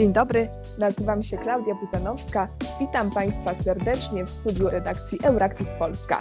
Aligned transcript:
Dzień 0.00 0.12
dobry, 0.12 0.48
nazywam 0.78 1.22
się 1.22 1.38
Klaudia 1.38 1.74
Budzanowska. 1.74 2.46
Witam 2.80 3.10
Państwa 3.10 3.54
serdecznie 3.54 4.24
w 4.24 4.28
studiu 4.30 4.70
redakcji 4.70 5.18
Euractiv 5.24 5.68
Polska. 5.78 6.18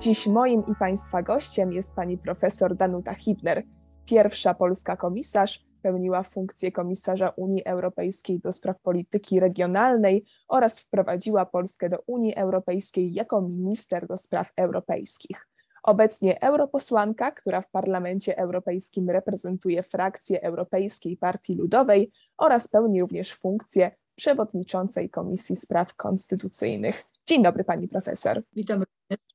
Dziś 0.00 0.26
moim 0.26 0.62
i 0.66 0.74
Państwa 0.78 1.22
gościem 1.22 1.72
jest 1.72 1.92
pani 1.92 2.18
profesor 2.18 2.76
Danuta 2.76 3.14
Hibner, 3.14 3.62
pierwsza 4.04 4.54
polska 4.54 4.96
komisarz, 4.96 5.64
pełniła 5.82 6.22
funkcję 6.22 6.72
komisarza 6.72 7.28
Unii 7.28 7.64
Europejskiej 7.64 8.40
do 8.40 8.52
spraw 8.52 8.80
polityki 8.80 9.40
regionalnej 9.40 10.24
oraz 10.48 10.80
wprowadziła 10.80 11.46
Polskę 11.46 11.88
do 11.88 11.98
Unii 12.06 12.34
Europejskiej 12.34 13.12
jako 13.12 13.42
minister 13.42 14.06
do 14.06 14.16
spraw 14.16 14.52
europejskich. 14.56 15.49
Obecnie 15.82 16.40
europosłanka, 16.42 17.30
która 17.30 17.60
w 17.60 17.70
Parlamencie 17.70 18.38
Europejskim 18.38 19.10
reprezentuje 19.10 19.82
frakcję 19.82 20.42
Europejskiej 20.42 21.16
Partii 21.16 21.54
Ludowej 21.54 22.10
oraz 22.38 22.68
pełni 22.68 23.00
również 23.00 23.34
funkcję 23.34 23.90
przewodniczącej 24.14 25.10
Komisji 25.10 25.56
Spraw 25.56 25.94
Konstytucyjnych. 25.94 27.04
Dzień 27.26 27.42
dobry, 27.42 27.64
pani 27.64 27.88
profesor. 27.88 28.42
Witam. 28.52 28.84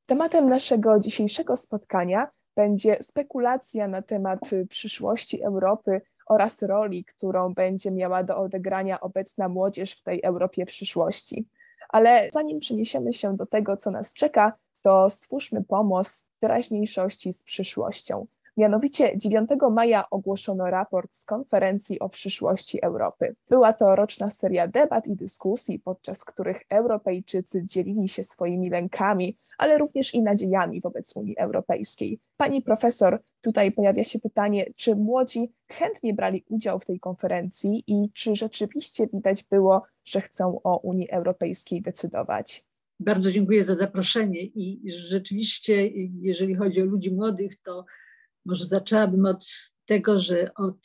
Tematem 0.05 0.49
naszego 0.49 0.99
dzisiejszego 0.99 1.57
spotkania 1.57 2.27
będzie 2.55 2.98
spekulacja 3.01 3.87
na 3.87 4.01
temat 4.01 4.39
przyszłości 4.70 5.43
Europy 5.43 6.01
oraz 6.27 6.62
roli, 6.62 7.05
którą 7.05 7.53
będzie 7.53 7.91
miała 7.91 8.23
do 8.23 8.37
odegrania 8.37 8.99
obecna 8.99 9.49
młodzież 9.49 9.91
w 9.91 10.03
tej 10.03 10.21
Europie 10.23 10.65
przyszłości. 10.65 11.48
Ale 11.89 12.29
zanim 12.34 12.59
przeniesiemy 12.59 13.13
się 13.13 13.37
do 13.37 13.45
tego, 13.45 13.77
co 13.77 13.91
nas 13.91 14.13
czeka, 14.13 14.53
to 14.85 15.09
stwórzmy 15.09 15.63
pomost 15.63 16.30
teraźniejszości 16.39 17.34
z 17.34 17.43
przyszłością. 17.43 18.27
Mianowicie 18.57 19.17
9 19.17 19.49
maja 19.71 20.09
ogłoszono 20.09 20.65
raport 20.65 21.15
z 21.15 21.26
konferencji 21.26 21.99
o 21.99 22.09
przyszłości 22.09 22.79
Europy. 22.82 23.35
Była 23.49 23.74
to 23.74 23.96
roczna 23.96 24.29
seria 24.29 24.68
debat 24.68 25.07
i 25.07 25.15
dyskusji, 25.15 25.79
podczas 25.79 26.26
których 26.26 26.62
Europejczycy 26.70 27.65
dzielili 27.65 28.09
się 28.09 28.24
swoimi 28.24 28.70
lękami, 28.70 29.37
ale 29.57 29.77
również 29.77 30.13
i 30.13 30.21
nadziejami 30.21 30.82
wobec 30.82 31.15
Unii 31.15 31.37
Europejskiej. 31.37 32.20
Pani 32.37 32.62
profesor, 32.62 33.21
tutaj 33.41 33.71
pojawia 33.71 34.04
się 34.04 34.20
pytanie, 34.20 34.65
czy 34.76 34.96
młodzi 34.96 35.52
chętnie 35.68 36.13
brali 36.13 36.43
udział 36.49 36.79
w 36.79 36.85
tej 36.85 36.99
konferencji 36.99 37.84
i 37.87 38.12
czy 38.13 38.35
rzeczywiście 38.35 39.07
widać 39.07 39.43
było, 39.43 39.84
że 40.04 40.21
chcą 40.21 40.59
o 40.63 40.77
Unii 40.77 41.09
Europejskiej 41.09 41.81
decydować? 41.81 42.65
Bardzo 42.99 43.32
dziękuję 43.32 43.65
za 43.65 43.76
zaproszenie 43.76 44.43
i 44.43 44.91
rzeczywiście, 44.91 45.88
jeżeli 46.21 46.55
chodzi 46.55 46.82
o 46.82 46.85
ludzi 46.85 47.13
młodych, 47.13 47.62
to 47.62 47.85
może 48.46 48.65
zaczęłabym 48.65 49.26
od 49.26 49.46
tego, 49.85 50.20
że 50.20 50.54
od 50.54 50.77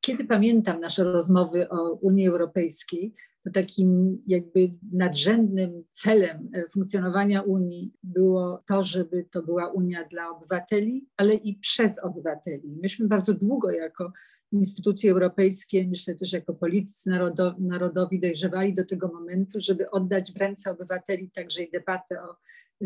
kiedy 0.00 0.24
pamiętam 0.24 0.80
nasze 0.80 1.04
rozmowy 1.04 1.68
o 1.68 1.92
Unii 1.92 2.28
Europejskiej, 2.28 3.14
to 3.44 3.50
takim 3.50 4.22
jakby 4.26 4.74
nadrzędnym 4.92 5.84
celem 5.90 6.50
funkcjonowania 6.72 7.42
Unii 7.42 7.92
było 8.02 8.62
to, 8.66 8.82
żeby 8.82 9.24
to 9.30 9.42
była 9.42 9.68
Unia 9.68 10.04
dla 10.04 10.30
obywateli, 10.30 11.06
ale 11.16 11.34
i 11.34 11.54
przez 11.54 11.98
obywateli. 11.98 12.76
Myśmy 12.82 13.08
bardzo 13.08 13.34
długo 13.34 13.70
jako 13.70 14.12
instytucje 14.52 15.10
europejskie, 15.10 15.88
myślę 15.88 16.14
też 16.14 16.32
jako 16.32 16.54
politycy 16.54 17.10
narodowi, 17.58 18.20
dojrzewali 18.20 18.74
do 18.74 18.84
tego 18.84 19.08
momentu, 19.08 19.60
żeby 19.60 19.90
oddać 19.90 20.32
w 20.32 20.36
ręce 20.36 20.70
obywateli 20.70 21.30
także 21.30 21.62
i 21.62 21.70
debatę 21.70 22.22
o 22.22 22.36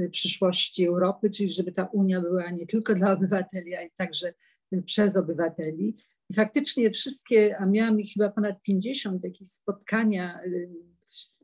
y, 0.01 0.11
przyszłości 0.11 0.87
Europy, 0.87 1.31
czyli 1.31 1.53
żeby 1.53 1.73
ta 1.73 1.85
Unia 1.85 2.21
była 2.21 2.51
nie 2.51 2.67
tylko 2.67 2.95
dla 2.95 3.13
obywateli, 3.13 3.75
ale 3.75 3.91
także 3.97 4.35
y, 4.73 4.83
przez 4.83 5.17
obywateli. 5.17 5.97
I 6.31 6.35
faktycznie 6.35 6.91
wszystkie, 6.91 7.59
a 7.59 7.67
miałam 7.67 8.01
ich 8.01 8.13
chyba 8.13 8.31
ponad 8.31 8.63
50 8.63 9.23
takich 9.23 9.49
spotkania 9.49 10.41
y, 10.47 10.69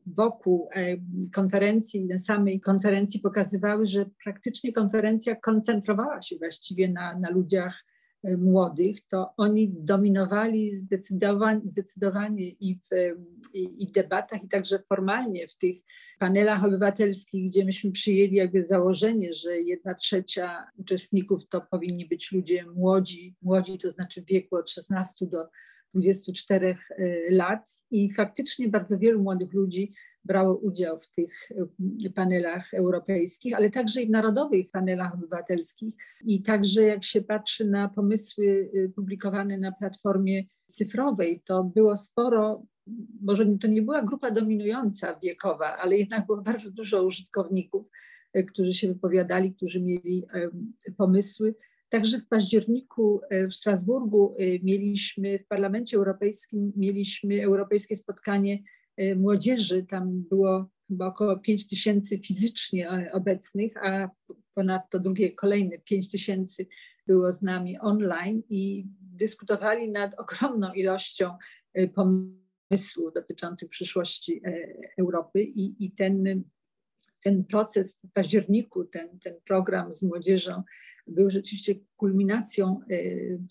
wokół 0.07 0.69
e, 0.75 0.97
konferencji, 1.35 2.05
na 2.05 2.19
samej 2.19 2.61
konferencji 2.61 3.21
pokazywały, 3.21 3.87
że 3.87 4.07
praktycznie 4.25 4.73
konferencja 4.73 5.37
koncentrowała 5.37 6.23
się 6.23 6.37
właściwie 6.37 6.89
na, 6.89 7.19
na 7.19 7.31
ludziach 7.31 7.85
młodych, 8.39 9.07
to 9.09 9.33
oni 9.37 9.69
dominowali 9.69 10.77
zdecydowanie, 10.77 11.61
zdecydowanie 11.65 12.49
i, 12.49 12.75
w, 12.75 12.95
i, 13.53 13.83
i 13.83 13.87
w 13.89 13.93
debatach, 13.93 14.45
i 14.45 14.49
także 14.49 14.79
formalnie 14.79 15.49
w 15.49 15.55
tych 15.55 15.77
panelach 16.19 16.65
obywatelskich, 16.65 17.51
gdzie 17.51 17.65
myśmy 17.65 17.93
przyjęli 17.93 18.35
jakby 18.35 18.63
założenie, 18.63 19.33
że 19.33 19.61
jedna 19.61 19.95
trzecia 19.95 20.67
uczestników 20.77 21.49
to 21.49 21.61
powinni 21.61 22.07
być 22.07 22.33
ludzie 22.33 22.67
młodzi, 22.67 23.35
młodzi 23.43 23.79
to 23.79 23.91
znaczy 23.91 24.23
w 24.23 24.27
wieku 24.27 24.57
od 24.57 24.71
16 24.71 25.27
do 25.27 25.49
24 25.95 26.67
e, 26.99 27.31
lat. 27.31 27.71
I 27.91 28.13
faktycznie 28.13 28.69
bardzo 28.69 28.99
wielu 28.99 29.23
młodych 29.23 29.53
ludzi 29.53 29.93
brało 30.25 30.57
udział 30.57 31.01
w 31.01 31.11
tych 31.11 31.51
y, 32.05 32.11
panelach 32.11 32.75
europejskich, 32.75 33.55
ale 33.55 33.71
także 33.71 34.03
i 34.03 34.07
w 34.07 34.11
narodowych 34.11 34.67
panelach 34.73 35.15
obywatelskich. 35.15 35.95
I 36.25 36.43
także 36.43 36.83
jak 36.83 37.05
się 37.05 37.23
patrzy 37.23 37.65
na 37.65 37.89
pomysły 37.89 38.45
y, 38.47 38.93
publikowane 38.97 39.59
na 39.59 39.73
platformie 39.73 40.45
cyfrowej, 40.67 41.43
to 41.45 41.65
było 41.65 41.97
sporo, 41.97 42.67
może 43.23 43.47
to 43.61 43.67
nie 43.67 43.83
była 43.83 44.03
grupa 44.03 44.31
dominująca 44.31 45.19
wiekowa, 45.19 45.77
ale 45.77 45.99
jednak 45.99 46.27
było 46.27 46.43
bardzo 46.43 46.71
dużo 46.71 47.03
użytkowników, 47.05 47.91
y, 48.37 48.45
którzy 48.45 48.75
się 48.75 48.89
wypowiadali, 48.89 49.55
którzy 49.55 49.83
mieli 49.83 50.27
pomysły. 50.97 51.55
Także 51.89 52.19
w 52.19 52.29
październiku 52.29 53.21
w 53.51 53.55
Strasburgu 53.55 54.37
mieliśmy 54.63 55.39
w 55.39 55.47
Parlamencie 55.47 55.97
Europejskim 55.97 56.73
mieliśmy 56.77 57.45
europejskie 57.45 57.97
spotkanie 57.97 58.63
młodzieży. 59.17 59.87
Tam 59.91 60.23
było 60.31 60.71
chyba 60.89 61.07
około 61.07 61.39
5 61.39 61.69
tysięcy 61.69 62.19
fizycznie 62.19 63.11
obecnych, 63.13 63.77
a 63.77 64.11
ponadto 64.55 65.01
drugie, 65.01 65.33
kolejne 65.33 65.79
5 65.79 66.11
tysięcy 66.11 66.67
było 67.07 67.33
z 67.33 67.43
nami 67.43 67.79
online 67.79 68.43
i 68.49 68.87
dyskutowali 69.01 69.91
nad 69.91 70.21
ogromną 70.21 70.73
ilością 70.73 71.37
y, 71.79 71.89
pomysłów 71.89 73.13
dotyczących 73.15 73.69
przyszłości 73.69 74.43
y, 74.47 74.91
Europy 74.99 75.43
i, 75.43 75.85
i 75.85 75.93
ten, 75.93 76.45
ten 77.23 77.45
proces 77.45 78.01
w 78.05 78.13
październiku, 78.13 78.85
ten, 78.85 79.19
ten 79.19 79.35
program 79.45 79.93
z 79.93 80.03
młodzieżą 80.03 80.63
był 81.07 81.31
rzeczywiście 81.31 81.75
kulminacją 81.97 82.81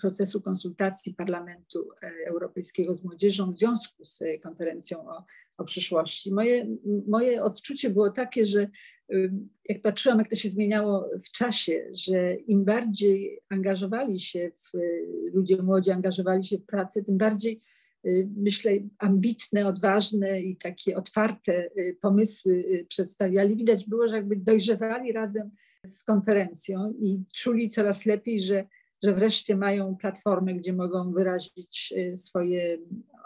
procesu 0.02 0.42
konsultacji 0.42 1.14
Parlamentu 1.14 1.90
Europejskiego 2.28 2.96
z 2.96 3.04
młodzieżą 3.04 3.52
w 3.52 3.58
związku 3.58 4.06
z 4.06 4.24
konferencją 4.42 5.10
o 5.10 5.26
o 5.62 5.66
przyszłości. 5.66 6.34
Moje, 6.34 6.78
moje 7.08 7.44
odczucie 7.44 7.90
było 7.90 8.10
takie, 8.10 8.46
że 8.46 8.68
jak 9.70 9.82
patrzyłam, 9.82 10.20
jak 10.20 10.30
to 10.30 10.36
się 10.36 10.50
zmieniało 10.50 11.10
w 11.26 11.32
czasie, 11.32 11.90
że 11.92 12.36
im 12.36 12.66
bardziej 12.66 13.40
angażowali 13.50 14.20
się 14.20 14.52
w, 14.56 14.72
ludzie 15.34 15.62
młodzi 15.62 15.92
angażowali 15.92 16.44
się 16.44 16.58
w 16.58 16.66
pracę, 16.66 17.04
tym 17.04 17.18
bardziej 17.18 17.54
y, 17.54 17.71
myślę, 18.38 18.72
ambitne, 18.98 19.68
odważne 19.68 20.42
i 20.42 20.58
takie 20.58 20.98
otwarte 20.98 21.66
y, 21.78 21.98
pomysły 22.02 22.54
y, 22.54 22.86
przedstawiali. 22.90 23.56
Widać 23.56 23.86
było, 23.86 24.08
że 24.08 24.16
jakby 24.16 24.36
dojrzewali 24.36 25.12
razem 25.12 25.52
z 25.86 26.04
konferencją 26.04 26.94
i 27.02 27.24
czuli 27.34 27.70
coraz 27.70 28.06
lepiej, 28.06 28.40
że 28.40 28.66
że 29.04 29.14
wreszcie 29.14 29.56
mają 29.56 29.96
platformę, 29.96 30.54
gdzie 30.54 30.74
mogą 30.74 31.12
wyrazić 31.12 31.94
y, 31.98 32.18
swoje 32.18 32.78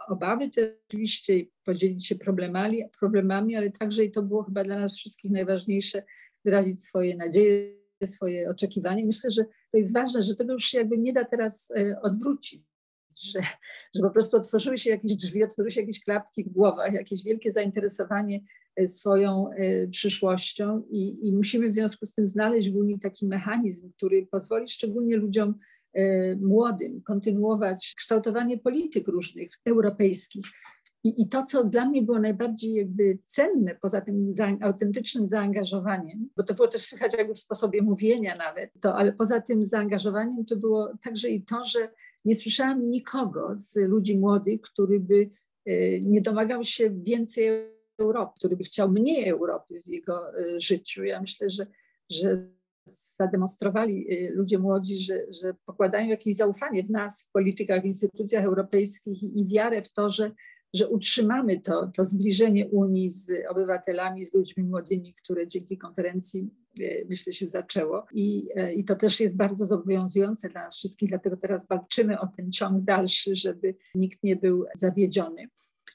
obawy, 0.07 0.49
to 0.49 0.61
oczywiście 0.87 1.33
podzielić 1.65 2.07
się 2.07 2.15
problemami, 2.15 2.83
problemami, 2.99 3.55
ale 3.55 3.71
także 3.71 4.03
i 4.03 4.11
to 4.11 4.21
było 4.21 4.43
chyba 4.43 4.63
dla 4.63 4.79
nas 4.79 4.95
wszystkich 4.95 5.31
najważniejsze, 5.31 6.03
wyrazić 6.45 6.83
swoje 6.83 7.17
nadzieje, 7.17 7.75
swoje 8.05 8.49
oczekiwania. 8.49 9.05
Myślę, 9.05 9.31
że 9.31 9.45
to 9.71 9.77
jest 9.77 9.93
ważne, 9.93 10.23
że 10.23 10.35
tego 10.35 10.53
już 10.53 10.65
się 10.65 10.77
jakby 10.77 10.97
nie 10.97 11.13
da 11.13 11.25
teraz 11.25 11.71
y, 11.71 11.95
odwrócić. 12.01 12.63
Że, 13.21 13.39
że 13.95 14.01
po 14.01 14.09
prostu 14.09 14.37
otworzyły 14.37 14.77
się 14.77 14.89
jakieś 14.89 15.15
drzwi, 15.15 15.43
otworzyły 15.43 15.71
się 15.71 15.81
jakieś 15.81 16.03
klapki 16.03 16.43
w 16.43 16.49
głowach, 16.49 16.93
jakieś 16.93 17.23
wielkie 17.23 17.51
zainteresowanie 17.51 18.39
y, 18.79 18.87
swoją 18.87 19.49
przyszłością 19.91 20.83
i, 20.89 21.27
i 21.27 21.33
musimy 21.33 21.69
w 21.69 21.73
związku 21.73 22.05
z 22.05 22.13
tym 22.13 22.27
znaleźć 22.27 22.71
w 22.71 22.77
Unii 22.77 22.99
taki 22.99 23.27
mechanizm, 23.27 23.91
który 23.97 24.27
pozwoli 24.27 24.67
szczególnie 24.67 25.17
ludziom 25.17 25.55
Y, 25.97 26.37
młodym, 26.41 27.01
kontynuować 27.01 27.93
kształtowanie 27.97 28.57
polityk 28.57 29.07
różnych 29.07 29.49
europejskich. 29.65 30.45
I, 31.03 31.21
I, 31.21 31.29
to, 31.29 31.43
co 31.43 31.63
dla 31.63 31.85
mnie 31.85 32.01
było 32.01 32.19
najbardziej 32.19 32.73
jakby 32.73 33.17
cenne, 33.23 33.77
poza 33.81 34.01
tym 34.01 34.35
za, 34.35 34.57
autentycznym 34.61 35.27
zaangażowaniem, 35.27 36.29
bo 36.37 36.43
to 36.43 36.53
było 36.53 36.67
też 36.67 36.81
słychać 36.81 37.13
jakby 37.17 37.33
w 37.33 37.39
sposobie 37.39 37.81
mówienia 37.81 38.35
nawet, 38.35 38.71
to, 38.81 38.95
ale 38.95 39.13
poza 39.13 39.41
tym 39.41 39.65
zaangażowaniem 39.65 40.45
to 40.45 40.55
było 40.55 40.97
także 41.03 41.29
i 41.29 41.43
to, 41.43 41.65
że 41.65 41.89
nie 42.25 42.35
słyszałam 42.35 42.89
nikogo 42.89 43.51
z 43.53 43.75
ludzi 43.75 44.17
młodych, 44.17 44.61
który 44.61 44.99
by 44.99 45.29
y, 45.69 46.01
nie 46.03 46.21
domagał 46.21 46.63
się 46.63 46.89
więcej 46.89 47.49
Europy, 47.97 48.33
który 48.39 48.57
by 48.57 48.63
chciał 48.63 48.91
mniej 48.91 49.29
Europy 49.29 49.81
w 49.85 49.89
jego 49.89 50.39
y, 50.39 50.59
życiu. 50.59 51.03
Ja 51.03 51.21
myślę, 51.21 51.49
że, 51.49 51.67
że 52.09 52.47
zademonstrowali 52.85 54.13
y, 54.13 54.31
ludzie 54.35 54.59
młodzi, 54.59 54.99
że, 54.99 55.19
że 55.41 55.53
pokładają 55.65 56.07
jakieś 56.07 56.35
zaufanie 56.35 56.83
w 56.83 56.89
nas, 56.89 57.23
w 57.23 57.31
politykach, 57.31 57.81
w 57.81 57.85
instytucjach 57.85 58.45
europejskich 58.45 59.23
i, 59.23 59.47
wiarę 59.47 59.81
w 59.81 59.93
to, 59.93 60.09
że, 60.09 60.31
że 60.73 60.89
utrzymamy 60.89 61.61
to, 61.61 61.91
to 61.95 62.05
zbliżenie 62.05 62.67
Unii 62.67 63.11
z 63.11 63.31
obywatelami, 63.49 64.25
z 64.25 64.33
ludźmi 64.33 64.63
młodymi, 64.63 65.13
które 65.23 65.47
dzięki 65.47 65.77
konferencji 65.77 66.41
e, 66.41 66.64
myślę 67.09 67.33
się 67.33 67.47
zaczęło. 67.47 68.05
I, 68.13 68.49
e, 68.55 68.73
I 68.73 68.85
to 68.85 68.95
też 68.95 69.19
jest 69.19 69.37
bardzo 69.37 69.65
zobowiązujące 69.65 70.49
dla 70.49 70.65
nas 70.65 70.77
wszystkich, 70.77 71.09
dlatego 71.09 71.37
teraz 71.37 71.67
walczymy 71.67 72.19
o 72.19 72.27
ten 72.27 72.51
ciąg 72.51 72.83
dalszy, 72.83 73.35
żeby 73.35 73.75
nikt 73.95 74.23
nie 74.23 74.35
był 74.35 74.65
zawiedziony. 74.75 75.47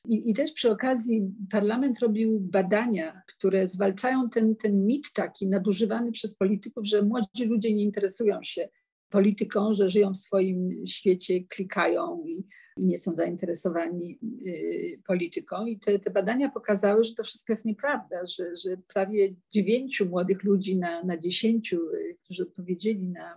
I, 0.09 0.31
I, 0.31 0.35
też 0.35 0.53
przy 0.53 0.71
okazji 0.71 1.35
parlament 1.51 1.99
robił 1.99 2.41
badania, 2.41 3.23
które 3.27 3.69
zwalczają 3.69 4.31
ten, 4.31 4.57
ten 4.57 4.87
mit 4.87 5.13
taki 5.13 5.47
nadużywany 5.47 6.13
przez 6.13 6.37
polityków, 6.37 6.87
że 6.87 7.03
młodzi 7.03 7.45
ludzie 7.45 7.75
nie 7.75 7.83
interesują 7.83 8.39
się 8.43 8.69
polityką, 9.11 9.75
że 9.75 9.91
żyją 9.91 10.15
w 10.15 10.17
swoim 10.17 10.87
świecie, 10.87 11.45
klikają 11.49 12.25
i, 12.27 12.47
i 12.77 12.87
nie 12.87 12.99
są 12.99 13.15
zainteresowani 13.15 14.19
y, 14.47 15.03
polityką. 15.07 15.67
I 15.67 15.79
te, 15.79 15.99
te, 15.99 16.11
badania 16.11 16.51
pokazały, 16.51 17.05
że 17.05 17.15
to 17.15 17.25
wszystko 17.25 17.53
jest 17.53 17.65
nieprawda, 17.65 18.27
że, 18.27 18.57
że 18.57 18.77
prawie 18.77 19.35
dziewięciu 19.51 20.07
młodych 20.07 20.45
ludzi 20.45 20.77
na, 20.77 21.19
dziesięciu, 21.19 21.77
y, 21.77 22.17
którzy 22.25 22.43
odpowiedzieli 22.43 23.09
na 23.09 23.37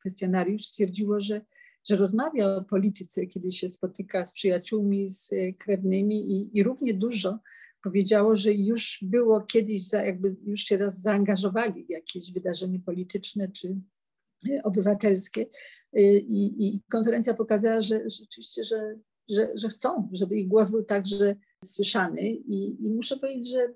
kwestionariusz, 0.00 0.64
stwierdziło, 0.64 1.20
że 1.20 1.40
że 1.84 1.96
rozmawia 1.96 2.56
o 2.56 2.62
polityce, 2.62 3.26
kiedy 3.26 3.52
się 3.52 3.68
spotyka 3.68 4.26
z 4.26 4.32
przyjaciółmi, 4.32 5.10
z 5.10 5.30
krewnymi 5.58 6.32
i, 6.32 6.58
i 6.58 6.62
równie 6.62 6.94
dużo 6.94 7.38
powiedziało, 7.82 8.36
że 8.36 8.54
już 8.54 8.98
było 9.02 9.40
kiedyś, 9.40 9.88
za, 9.88 10.02
jakby 10.02 10.36
już 10.46 10.60
się 10.60 10.76
raz 10.76 11.00
zaangażowali 11.00 11.84
w 11.84 11.90
jakieś 11.90 12.32
wydarzenie 12.32 12.80
polityczne 12.80 13.48
czy 13.48 13.76
obywatelskie. 14.64 15.46
E, 15.92 16.00
I, 16.18 16.66
i 16.66 16.82
konferencja 16.90 17.34
pokazała, 17.34 17.82
że 17.82 18.10
rzeczywiście, 18.10 18.64
że, 18.64 18.94
że, 19.28 19.48
że 19.54 19.68
chcą, 19.68 20.08
żeby 20.12 20.36
ich 20.36 20.48
głos 20.48 20.70
był 20.70 20.84
także 20.84 21.36
słyszany. 21.64 22.20
I, 22.30 22.86
I 22.86 22.90
muszę 22.90 23.16
powiedzieć, 23.16 23.50
że 23.50 23.74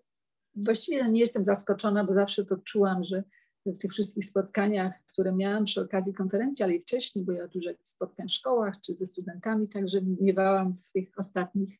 właściwie 0.55 1.11
nie 1.11 1.21
jestem 1.21 1.45
zaskoczona, 1.45 2.05
bo 2.05 2.15
zawsze 2.15 2.45
to 2.45 2.57
czułam, 2.57 3.05
że 3.05 3.25
w 3.67 3.79
tych 3.79 3.93
wszystkich 3.93 4.25
spotkaniach, 4.25 4.93
które 5.07 5.33
miałam 5.33 5.65
przy 5.65 5.81
okazji 5.81 6.15
konferencji, 6.15 6.65
ale 6.65 6.75
i 6.75 6.83
wcześniej, 6.83 7.25
bo 7.25 7.33
ja 7.33 7.49
dużo 7.49 7.71
spotkań 7.85 8.29
w 8.29 8.33
szkołach 8.33 8.75
czy 8.81 8.95
ze 8.95 9.07
studentami, 9.07 9.69
także 9.69 10.01
miewałam 10.21 10.77
w 10.77 10.93
tych 10.93 11.09
ostatnich 11.17 11.79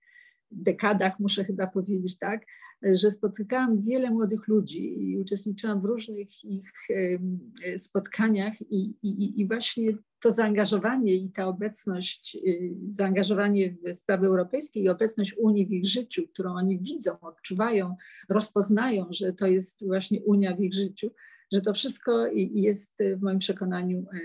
dekadach, 0.51 1.21
muszę 1.21 1.45
chyba 1.45 1.67
powiedzieć 1.67 2.19
tak, 2.19 2.47
że 2.83 3.11
spotykałam 3.11 3.81
wiele 3.81 4.11
młodych 4.11 4.49
ludzi 4.49 5.11
i 5.11 5.19
uczestniczyłam 5.19 5.81
w 5.81 5.85
różnych 5.85 6.45
ich 6.45 6.73
spotkaniach 7.79 8.61
i, 8.61 8.95
i, 9.03 9.41
i 9.41 9.47
właśnie 9.47 9.93
to 10.21 10.33
zaangażowanie 10.33 11.15
i 11.15 11.31
ta 11.31 11.47
obecność, 11.47 12.37
y, 12.47 12.75
zaangażowanie 12.89 13.77
w 13.85 13.99
sprawy 13.99 14.27
europejskie 14.27 14.81
i 14.81 14.89
obecność 14.89 15.35
Unii 15.39 15.67
w 15.67 15.73
ich 15.73 15.89
życiu, 15.89 16.29
którą 16.29 16.55
oni 16.55 16.79
widzą, 16.79 17.21
odczuwają, 17.21 17.97
rozpoznają, 18.29 19.07
że 19.11 19.33
to 19.33 19.47
jest 19.47 19.87
właśnie 19.87 20.21
Unia 20.21 20.57
w 20.57 20.61
ich 20.61 20.75
życiu, 20.75 21.11
że 21.53 21.61
to 21.61 21.75
wszystko 21.75 22.27
jest 22.35 22.99
w 23.17 23.23
moim 23.23 23.39
przekonaniu 23.39 23.99
e, 23.99 24.19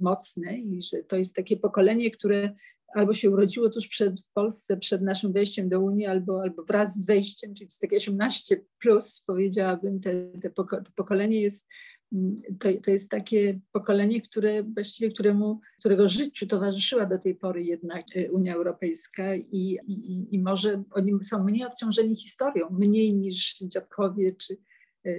mocne 0.00 0.58
i 0.58 0.82
że 0.82 1.02
to 1.02 1.16
jest 1.16 1.36
takie 1.36 1.56
pokolenie, 1.56 2.10
które 2.10 2.54
albo 2.94 3.14
się 3.14 3.30
urodziło 3.30 3.68
tuż 3.68 3.88
przed, 3.88 4.20
w 4.20 4.32
Polsce 4.32 4.76
przed 4.76 5.02
naszym 5.02 5.32
wejściem 5.32 5.68
do 5.68 5.80
Unii, 5.80 6.06
albo, 6.06 6.42
albo 6.42 6.64
wraz 6.64 6.98
z 6.98 7.06
wejściem, 7.06 7.54
czyli 7.54 7.70
z 7.70 7.78
takie 7.78 7.96
18 7.96 8.64
plus, 8.78 9.22
powiedziałabym, 9.26 10.00
te, 10.00 10.30
te 10.42 10.50
poko 10.50 10.76
to 10.76 10.90
pokolenie 10.96 11.40
jest 11.40 11.68
mm, 12.12 12.42
to, 12.58 12.68
to 12.84 12.90
jest 12.90 13.10
takie 13.10 13.60
pokolenie, 13.72 14.20
które 14.20 14.62
właściwie 14.62 15.10
któremu, 15.10 15.60
którego 15.78 16.08
życiu 16.08 16.46
towarzyszyła 16.46 17.06
do 17.06 17.18
tej 17.18 17.34
pory 17.34 17.64
jednak 17.64 18.04
e, 18.16 18.32
Unia 18.32 18.54
Europejska 18.54 19.36
i, 19.36 19.78
i, 19.86 20.34
i 20.34 20.38
może 20.42 20.82
oni 20.90 21.24
są 21.24 21.44
mniej 21.44 21.66
obciążeni 21.66 22.16
historią, 22.16 22.66
mniej 22.70 23.14
niż 23.14 23.58
dziadkowie 23.62 24.32
czy, 24.32 24.56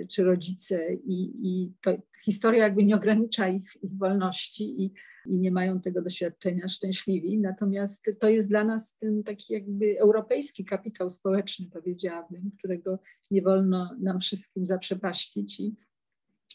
czy 0.10 0.24
rodzice 0.24 0.94
i, 0.94 1.32
i 1.44 1.74
to 1.82 1.92
historia 2.24 2.64
jakby 2.64 2.84
nie 2.84 2.96
ogranicza 2.96 3.48
ich, 3.48 3.84
ich 3.84 3.98
wolności 3.98 4.84
i, 4.84 4.94
i 5.26 5.38
nie 5.38 5.52
mają 5.52 5.82
tego 5.82 6.02
doświadczenia 6.02 6.70
szczęśliwi. 6.70 7.38
Natomiast 7.38 8.12
to 8.20 8.30
jest 8.30 8.50
dla 8.50 8.64
nas 8.64 8.96
ten 8.96 9.24
taki 9.24 9.54
jakby 9.54 10.00
europejski 10.00 10.66
kapitał 10.66 11.10
społeczny, 11.10 11.66
powiedziałabym, 11.74 12.52
którego 12.58 13.00
nie 13.32 13.42
wolno 13.42 13.96
nam 14.00 14.20
wszystkim 14.20 14.66
zaprzepaścić 14.66 15.60
i, 15.60 15.76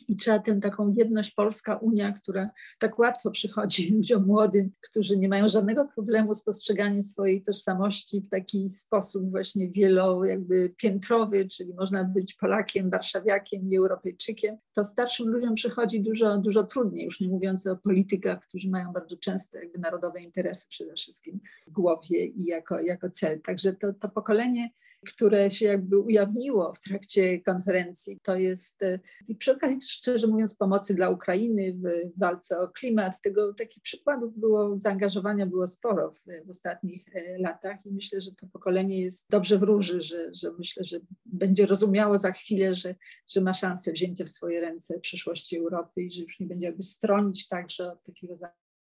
i 0.08 0.16
trzeba 0.16 0.38
tę 0.38 0.60
taką 0.60 0.94
jedność 0.96 1.34
Polska 1.34 1.76
Unia, 1.76 2.12
która 2.12 2.50
tak 2.78 2.98
łatwo 2.98 3.30
przychodzi 3.30 3.90
ludziom 3.94 4.26
młodym, 4.26 4.70
którzy 4.80 5.18
nie 5.18 5.28
mają 5.28 5.48
żadnego 5.48 5.88
problemu 5.88 6.34
z 6.34 6.42
postrzeganiem 6.42 7.02
swojej 7.02 7.42
tożsamości 7.42 8.20
w 8.20 8.28
taki 8.28 8.70
sposób 8.70 9.30
właśnie 9.30 9.70
wielo 9.70 10.24
jakby 10.24 10.74
piętrowy, 10.76 11.48
czyli 11.48 11.74
można 11.74 12.04
być 12.04 12.34
Polakiem, 12.34 12.90
Warszawiakiem 12.90 13.68
i 13.70 13.76
Europejczykiem, 13.76 14.56
to 14.72 14.84
starszym 14.84 15.28
ludziom 15.28 15.54
przychodzi 15.54 16.02
dużo, 16.02 16.38
dużo 16.38 16.64
trudniej, 16.64 17.04
już 17.04 17.20
nie 17.20 17.28
mówiąc 17.28 17.66
o 17.66 17.76
politykach, 17.76 18.40
którzy 18.48 18.70
mają 18.70 18.92
bardzo 18.92 19.16
często 19.16 19.58
jakby 19.58 19.78
narodowe 19.78 20.22
interesy 20.22 20.66
przede 20.68 20.94
wszystkim 20.94 21.40
w 21.66 21.70
głowie 21.70 22.24
i 22.24 22.44
jako, 22.44 22.80
jako 22.80 23.10
cel. 23.10 23.40
Także 23.40 23.72
to, 23.72 23.92
to 23.92 24.08
pokolenie 24.08 24.70
które 25.04 25.50
się 25.50 25.66
jakby 25.66 25.98
ujawniło 25.98 26.72
w 26.72 26.80
trakcie 26.80 27.40
konferencji. 27.40 28.20
To 28.22 28.36
jest 28.36 28.82
e, 28.82 28.98
i 29.28 29.36
przy 29.36 29.52
okazji, 29.52 29.78
szczerze 29.80 30.26
mówiąc, 30.26 30.56
pomocy 30.56 30.94
dla 30.94 31.10
Ukrainy 31.10 31.74
w 31.74 32.18
walce 32.20 32.58
o 32.58 32.68
klimat. 32.68 33.20
Tego 33.20 33.54
takich 33.54 33.82
przykładów 33.82 34.38
było, 34.38 34.80
zaangażowania 34.80 35.46
było 35.46 35.66
sporo 35.66 36.10
w, 36.10 36.46
w 36.46 36.50
ostatnich 36.50 37.04
e, 37.14 37.38
latach 37.38 37.86
i 37.86 37.90
myślę, 37.92 38.20
że 38.20 38.32
to 38.32 38.46
pokolenie 38.46 39.00
jest 39.00 39.26
dobrze 39.30 39.58
wróży, 39.58 40.02
że, 40.02 40.34
że 40.34 40.52
myślę, 40.58 40.84
że 40.84 41.00
będzie 41.26 41.66
rozumiało 41.66 42.18
za 42.18 42.32
chwilę, 42.32 42.74
że, 42.74 42.94
że 43.28 43.40
ma 43.40 43.54
szansę 43.54 43.92
wzięcia 43.92 44.24
w 44.24 44.30
swoje 44.30 44.60
ręce 44.60 45.00
przyszłości 45.00 45.58
Europy 45.58 46.02
i 46.02 46.12
że 46.12 46.22
już 46.22 46.40
nie 46.40 46.46
będzie 46.46 46.66
jakby 46.66 46.82
stronić 46.82 47.48
także 47.48 47.92
od 47.92 48.02
takiego 48.02 48.36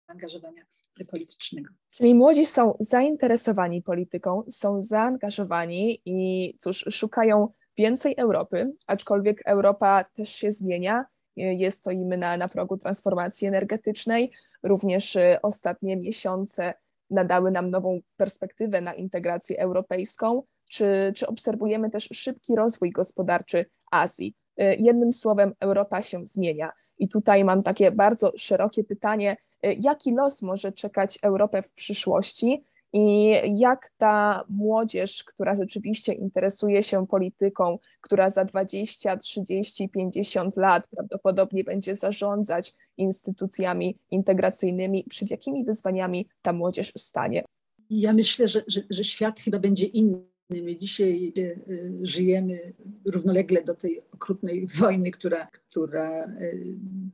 zaangażowania 0.09 0.65
politycznego. 1.05 1.71
Czyli 1.91 2.15
młodzi 2.15 2.47
są 2.47 2.77
zainteresowani 2.81 3.83
polityką, 3.83 4.43
są 4.49 4.83
zaangażowani 4.83 6.03
i 6.05 6.55
cóż, 6.59 6.85
szukają 6.91 7.49
więcej 7.77 8.15
Europy, 8.17 8.73
aczkolwiek 8.87 9.43
Europa 9.47 10.05
też 10.05 10.29
się 10.29 10.51
zmienia. 10.51 11.05
Jest 11.37 11.85
to 11.85 11.91
im 11.91 12.09
na, 12.09 12.37
na 12.37 12.49
progu 12.49 12.77
transformacji 12.77 13.49
energetycznej. 13.49 14.33
Również 14.63 15.17
y, 15.17 15.39
ostatnie 15.43 15.97
miesiące 15.97 16.75
nadały 17.11 17.51
nam 17.51 17.71
nową 17.71 18.01
perspektywę 18.17 18.81
na 18.81 18.95
integrację 18.95 19.61
europejską. 19.61 20.43
Czy, 20.69 21.13
czy 21.17 21.27
obserwujemy 21.27 21.91
też 21.91 22.09
szybki 22.13 22.57
rozwój 22.57 22.91
gospodarczy 22.91 23.67
Azji? 23.91 24.35
Y, 24.61 24.77
jednym 24.79 25.13
słowem, 25.13 25.53
Europa 25.61 26.03
się 26.03 26.27
zmienia. 26.27 26.73
I 26.99 27.09
tutaj 27.09 27.45
mam 27.45 27.63
takie 27.63 27.91
bardzo 27.91 28.33
szerokie 28.37 28.85
pytanie, 28.85 29.37
y, 29.67 29.77
jaki 29.81 30.13
los 30.13 30.43
może 30.43 30.73
czekać 30.73 31.19
Europę 31.23 31.63
w 31.63 31.71
przyszłości 31.71 32.65
i 32.93 33.35
jak 33.61 33.91
ta 33.99 34.45
młodzież, 34.49 35.25
która 35.25 35.57
rzeczywiście 35.57 36.13
interesuje 36.13 36.83
się 36.83 37.07
polityką, 37.07 37.79
która 38.01 38.31
za 38.31 38.45
20, 38.45 39.17
30, 39.17 39.89
50 39.89 40.57
lat 40.57 40.87
prawdopodobnie 40.91 41.65
będzie 41.65 41.97
zarządzać 41.97 42.75
instytucjami 42.97 43.99
integracyjnymi, 44.11 45.05
przed 45.05 45.31
jakimi 45.31 45.65
wyzwaniami 45.65 46.29
ta 46.43 46.53
młodzież 46.53 46.93
stanie? 46.97 47.45
Ja 47.91 48.13
myślę, 48.13 48.49
że, 48.49 48.63
że, 48.67 48.81
że 48.91 49.05
świat 49.05 49.41
chyba 49.41 49.59
będzie 49.59 49.87
inny 49.87 50.38
My 50.51 50.77
dzisiaj 50.77 51.33
e, 51.39 51.57
żyjemy 52.03 52.73
równolegle 53.05 53.65
do 53.65 53.75
tej 53.75 54.03
okrutnej 54.13 54.67
wojny, 54.67 55.11
która, 55.11 55.49
która 55.71 56.25
e, 56.25 56.53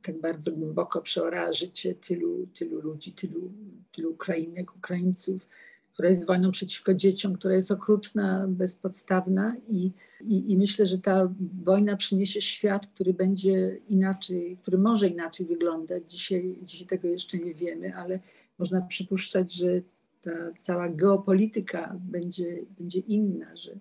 tak 0.02 0.20
bardzo 0.20 0.52
głęboko 0.52 1.02
przeorała 1.02 1.52
życie 1.52 1.94
tylu, 1.94 2.46
tylu 2.58 2.80
ludzi, 2.80 3.12
tylu, 3.12 3.52
tylu 3.92 4.10
Ukrainek, 4.10 4.76
Ukraińców, 4.76 5.48
która 5.92 6.08
jest 6.08 6.26
wojną 6.26 6.50
przeciwko 6.50 6.94
dzieciom, 6.94 7.34
która 7.34 7.54
jest 7.54 7.70
okrutna, 7.70 8.46
bezpodstawna 8.48 9.56
i, 9.68 9.92
i, 10.20 10.52
i, 10.52 10.56
myślę, 10.56 10.86
że 10.86 10.98
ta 10.98 11.34
wojna 11.64 11.96
przyniesie 11.96 12.42
świat, 12.42 12.86
który 12.86 13.14
będzie 13.14 13.80
inaczej, 13.88 14.58
który 14.62 14.78
może 14.78 15.08
inaczej 15.08 15.46
wyglądać. 15.46 16.02
Dzisiaj, 16.08 16.58
dzisiaj 16.62 16.86
tego 16.86 17.08
jeszcze 17.08 17.38
nie 17.38 17.54
wiemy, 17.54 17.96
ale 17.96 18.20
można 18.58 18.80
przypuszczać, 18.80 19.52
że 19.54 19.82
ta 20.24 20.30
cała 20.58 20.88
geopolityka 20.88 22.00
będzie, 22.00 22.58
będzie 22.78 22.98
inna, 22.98 23.56
że, 23.56 23.78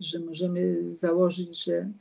że 0.00 0.20
możemy 0.20 0.78
założyć, 0.96 1.64
że 1.64 1.92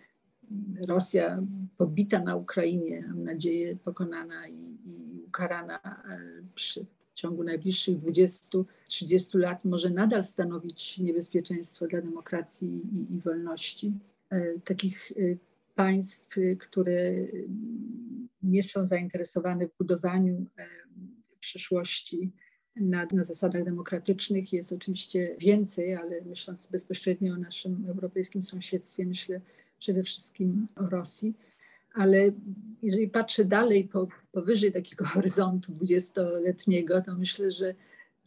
Rosja 0.87 1.43
pobita 1.77 2.19
na 2.19 2.35
Ukrainie, 2.35 3.03
mam 3.07 3.23
nadzieję 3.23 3.75
pokonana 3.75 4.47
i, 4.47 4.77
i 4.85 5.21
ukarana 5.27 5.79
e, 5.83 6.19
przy, 6.55 6.85
w 6.85 7.13
ciągu 7.13 7.43
najbliższych 7.43 7.97
20-30 7.97 8.65
lat 9.39 9.65
może 9.65 9.89
nadal 9.89 10.23
stanowić 10.23 10.97
niebezpieczeństwo 10.97 11.87
dla 11.87 12.01
demokracji 12.01 12.81
i, 12.93 13.15
i 13.15 13.19
wolności. 13.19 13.93
E, 14.29 14.59
takich 14.59 15.11
e, 15.11 15.15
państw, 15.75 16.35
które 16.59 17.15
nie 18.43 18.63
są 18.63 18.87
zainteresowane 18.87 19.67
w 19.67 19.77
budowaniu 19.77 20.45
przyszłości 21.39 22.31
na, 22.75 23.07
na 23.11 23.23
zasadach 23.23 23.63
demokratycznych. 23.63 24.53
Jest 24.53 24.73
oczywiście 24.73 25.35
więcej, 25.39 25.95
ale 25.95 26.21
myśląc 26.21 26.67
bezpośrednio 26.67 27.33
o 27.33 27.37
naszym 27.37 27.85
europejskim 27.87 28.43
sąsiedztwie, 28.43 29.05
myślę 29.05 29.41
przede 29.79 30.03
wszystkim 30.03 30.67
o 30.75 30.89
Rosji. 30.89 31.33
Ale 31.93 32.31
jeżeli 32.83 33.09
patrzę 33.09 33.45
dalej, 33.45 33.83
po, 33.83 34.07
powyżej 34.31 34.71
takiego 34.71 35.05
horyzontu 35.13 35.71
dwudziestoletniego, 35.71 37.01
to 37.01 37.15
myślę, 37.15 37.51
że, 37.51 37.75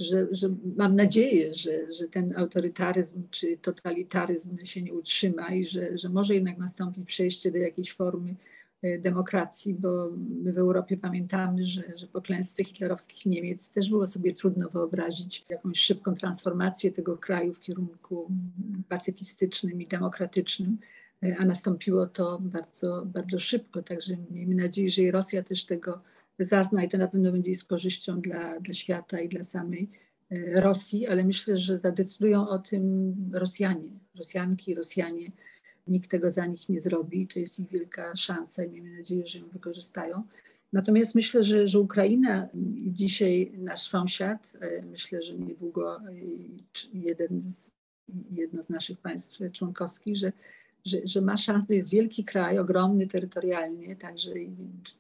że, 0.01 0.27
że 0.31 0.55
mam 0.77 0.97
nadzieję, 0.97 1.55
że, 1.55 1.95
że 1.95 2.09
ten 2.09 2.37
autorytaryzm 2.37 3.23
czy 3.31 3.57
totalitaryzm 3.57 4.65
się 4.65 4.83
nie 4.83 4.95
utrzyma 4.95 5.55
i 5.55 5.67
że, 5.67 5.99
że 5.99 6.09
może 6.09 6.35
jednak 6.35 6.59
nastąpić 6.59 7.07
przejście 7.07 7.51
do 7.51 7.59
jakiejś 7.59 7.93
formy 7.93 8.35
demokracji, 8.99 9.75
bo 9.75 10.11
my 10.17 10.53
w 10.53 10.59
Europie 10.59 10.97
pamiętamy, 10.97 11.67
że, 11.67 11.83
że 11.97 12.07
po 12.07 12.23
klęsce 12.23 12.65
hitlerowskich 12.65 13.27
Niemiec 13.27 13.71
też 13.71 13.91
było 13.91 14.07
sobie 14.07 14.35
trudno 14.35 14.69
wyobrazić 14.69 15.45
jakąś 15.49 15.81
szybką 15.81 16.15
transformację 16.15 16.93
tego 16.93 17.17
kraju 17.17 17.55
w 17.55 17.61
kierunku 17.61 18.31
pacyfistycznym 18.89 19.83
i 19.83 19.87
demokratycznym, 19.87 20.79
e, 21.23 21.37
a 21.39 21.45
nastąpiło 21.45 22.07
to 22.07 22.39
bardzo, 22.41 23.03
bardzo 23.07 23.41
szybko. 23.41 23.83
Także 23.83 24.17
miejmy 24.31 24.55
nadzieję, 24.55 24.91
że 24.91 25.03
i 25.03 25.11
Rosja 25.11 25.43
też 25.43 25.67
tego 25.67 26.01
zazna 26.39 26.85
i 26.85 26.89
to 26.89 26.99
na 26.99 27.09
pewno 27.09 27.33
będzie 27.33 27.57
z 27.57 27.65
korzyścią 27.65 28.21
dla, 28.21 28.61
dla 28.61 28.75
świata 28.75 29.21
i 29.21 29.29
dla 29.29 29.45
samej 29.45 29.91
e, 30.31 30.61
Rosji, 30.61 31.07
ale 31.07 31.25
myślę, 31.25 31.57
że 31.57 31.79
zadecydują 31.79 32.49
o 32.49 32.59
tym 32.59 33.15
Rosjanie, 33.33 33.91
Rosjanki, 34.19 34.75
Rosjanie 34.75 35.31
nikt 35.87 36.11
tego 36.11 36.31
za 36.31 36.47
nich 36.47 36.69
nie 36.69 36.81
zrobi. 36.81 37.27
To 37.27 37.39
jest 37.39 37.61
ich 37.61 37.71
wielka 37.71 38.17
szansa 38.17 38.65
i 38.65 38.71
miejmy 38.71 38.97
nadzieję, 38.97 39.27
że 39.27 39.39
ją 39.39 39.49
wykorzystają. 39.49 40.23
Natomiast 40.73 41.15
myślę, 41.15 41.45
że, 41.45 41.69
że 41.69 41.81
Ukraina, 41.81 42.49
dzisiaj 42.87 43.53
nasz 43.59 43.89
sąsiad, 43.89 44.53
e, 44.61 44.83
myślę, 44.83 45.23
że 45.23 45.35
niedługo 45.35 46.01
e, 46.01 46.03
jeden 46.93 47.51
z, 47.51 47.71
jedno 48.31 48.63
z 48.63 48.69
naszych 48.69 48.99
państw 48.99 49.53
członkowskich, 49.53 50.17
że, 50.17 50.33
że, 50.85 50.99
że 51.05 51.21
ma 51.21 51.37
szansę, 51.37 51.67
to 51.67 51.73
jest 51.73 51.91
wielki 51.91 52.25
kraj, 52.25 52.59
ogromny 52.59 53.07
terytorialnie, 53.07 53.97
także 53.97 54.31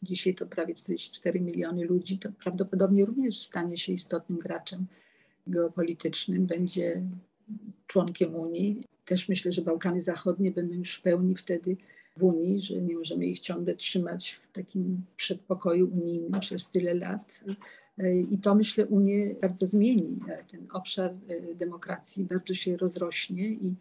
dzisiaj 0.02 0.34
to 0.34 0.46
prawie 0.46 0.74
44 0.74 1.40
miliony 1.40 1.84
ludzi, 1.84 2.18
to 2.18 2.28
prawdopodobnie 2.32 3.04
również 3.04 3.38
stanie 3.38 3.76
się 3.76 3.92
istotnym 3.92 4.38
graczem 4.38 4.86
geopolitycznym, 5.46 6.46
będzie 6.46 7.02
członkiem 7.86 8.34
Unii 8.34 8.93
też 9.04 9.28
myślę, 9.28 9.52
że 9.52 9.62
Bałkany 9.62 10.00
Zachodnie 10.00 10.50
będą 10.50 10.74
już 10.74 10.94
w 10.94 11.02
pełni 11.02 11.34
wtedy 11.34 11.76
w 12.16 12.22
Unii, 12.22 12.62
że 12.62 12.82
nie 12.82 12.96
możemy 12.96 13.26
ich 13.26 13.40
ciągle 13.40 13.74
trzymać 13.74 14.30
w 14.30 14.52
takim 14.52 15.04
przedpokoju 15.16 15.90
unijnym 15.92 16.40
przez 16.40 16.70
tyle 16.70 16.94
lat. 16.94 17.44
I 18.30 18.38
to 18.38 18.54
myślę 18.54 18.86
Unię 18.86 19.34
bardzo 19.42 19.66
zmieni. 19.66 20.18
Ten 20.50 20.66
obszar 20.72 21.14
e, 21.28 21.54
demokracji 21.54 22.24
bardzo 22.24 22.54
się 22.54 22.76
rozrośnie 22.76 23.48
i, 23.48 23.74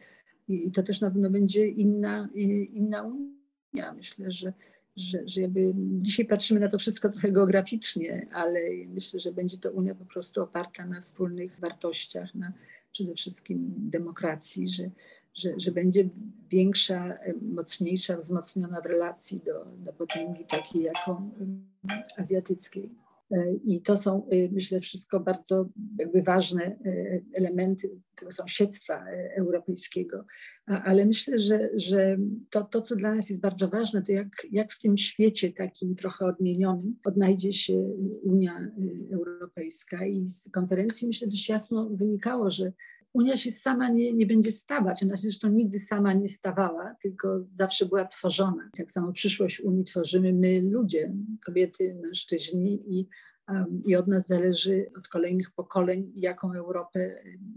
i 0.50 0.72
to 0.72 0.84
też 0.84 1.02
na 1.02 1.12
pewno 1.12 1.30
będzie 1.30 1.68
inna, 1.68 2.30
inna 2.74 3.04
Unia. 3.04 3.94
Myślę, 3.94 4.32
że, 4.32 4.54
że, 4.98 5.20
że 5.26 5.42
jakby 5.42 5.74
dzisiaj 5.76 6.26
patrzymy 6.26 6.60
na 6.60 6.68
to 6.68 6.80
wszystko 6.80 7.10
trochę 7.10 7.32
geograficznie, 7.32 8.28
ale 8.32 8.60
myślę, 8.88 9.20
że 9.20 9.32
będzie 9.32 9.58
to 9.58 9.72
Unia 9.72 9.96
po 9.96 10.06
prostu 10.06 10.42
oparta 10.42 10.86
na 10.86 11.02
wspólnych 11.02 11.60
wartościach, 11.60 12.36
na, 12.36 12.54
przede 12.94 13.16
wszystkim 13.16 13.74
demokracji, 13.78 14.70
że, 14.70 14.90
że, 15.36 15.54
że 15.58 15.72
będzie 15.72 16.10
większa, 16.50 17.18
mocniejsza, 17.42 18.18
wzmocniona 18.18 18.82
w 18.82 18.86
relacji 18.86 19.42
do, 19.46 19.66
do 19.86 19.94
potęgi 19.94 20.46
takiej 20.46 20.84
jaką 20.84 21.32
azjatyckiej. 22.18 22.90
E, 23.34 23.54
I 23.66 23.82
to 23.82 23.98
są, 23.98 24.30
e, 24.30 24.50
myślę, 24.52 24.80
wszystko 24.80 25.20
bardzo 25.20 25.70
jakby 26.00 26.22
ważne 26.22 26.64
e, 26.64 27.22
elementy 27.34 27.90
tego 28.16 28.32
sąsiedztwa 28.32 29.06
europejskiego. 29.38 30.26
Ale 30.66 31.06
myślę, 31.06 31.40
że, 31.40 31.70
że 31.76 32.18
to, 32.52 32.64
to, 32.64 32.82
co 32.82 32.96
dla 32.96 33.16
nas 33.16 33.30
jest 33.30 33.42
bardzo 33.42 33.68
ważne, 33.68 34.02
to 34.02 34.12
jak, 34.12 34.28
jak 34.52 34.74
w 34.74 34.80
tym 34.80 34.98
świecie 34.98 35.54
takim 35.54 35.96
trochę 35.96 36.26
odmienionym 36.26 36.96
odnajdzie 37.04 37.54
się 37.54 37.74
Unia 38.24 38.68
Europejska. 39.14 40.06
I 40.06 40.30
z 40.30 40.50
konferencji 40.50 41.08
myślę 41.08 41.28
dość 41.28 41.50
jasno 41.50 41.90
wynikało, 41.90 42.52
że 42.52 42.72
Unia 43.14 43.38
się 43.38 43.52
sama 43.52 43.90
nie, 43.90 44.14
nie 44.14 44.26
będzie 44.26 44.52
stawać. 44.52 45.04
Ona 45.04 45.18
się 45.18 45.22
zresztą 45.22 45.50
nigdy 45.50 45.80
sama 45.80 46.14
nie 46.14 46.30
stawała, 46.30 46.96
tylko 47.02 47.46
zawsze 47.54 47.86
była 47.86 48.06
tworzona. 48.06 48.70
Tak 48.78 48.92
samo 48.92 49.12
przyszłość 49.12 49.62
Unii 49.62 49.84
tworzymy 49.84 50.34
my 50.34 50.62
ludzie, 50.62 51.14
kobiety, 51.46 52.00
mężczyźni 52.02 52.84
i 52.88 53.08
i 53.86 53.96
od 53.96 54.08
nas 54.08 54.28
zależy, 54.28 54.92
od 54.98 55.08
kolejnych 55.08 55.52
pokoleń, 55.52 56.12
jaką 56.16 56.54
Europę 56.54 57.16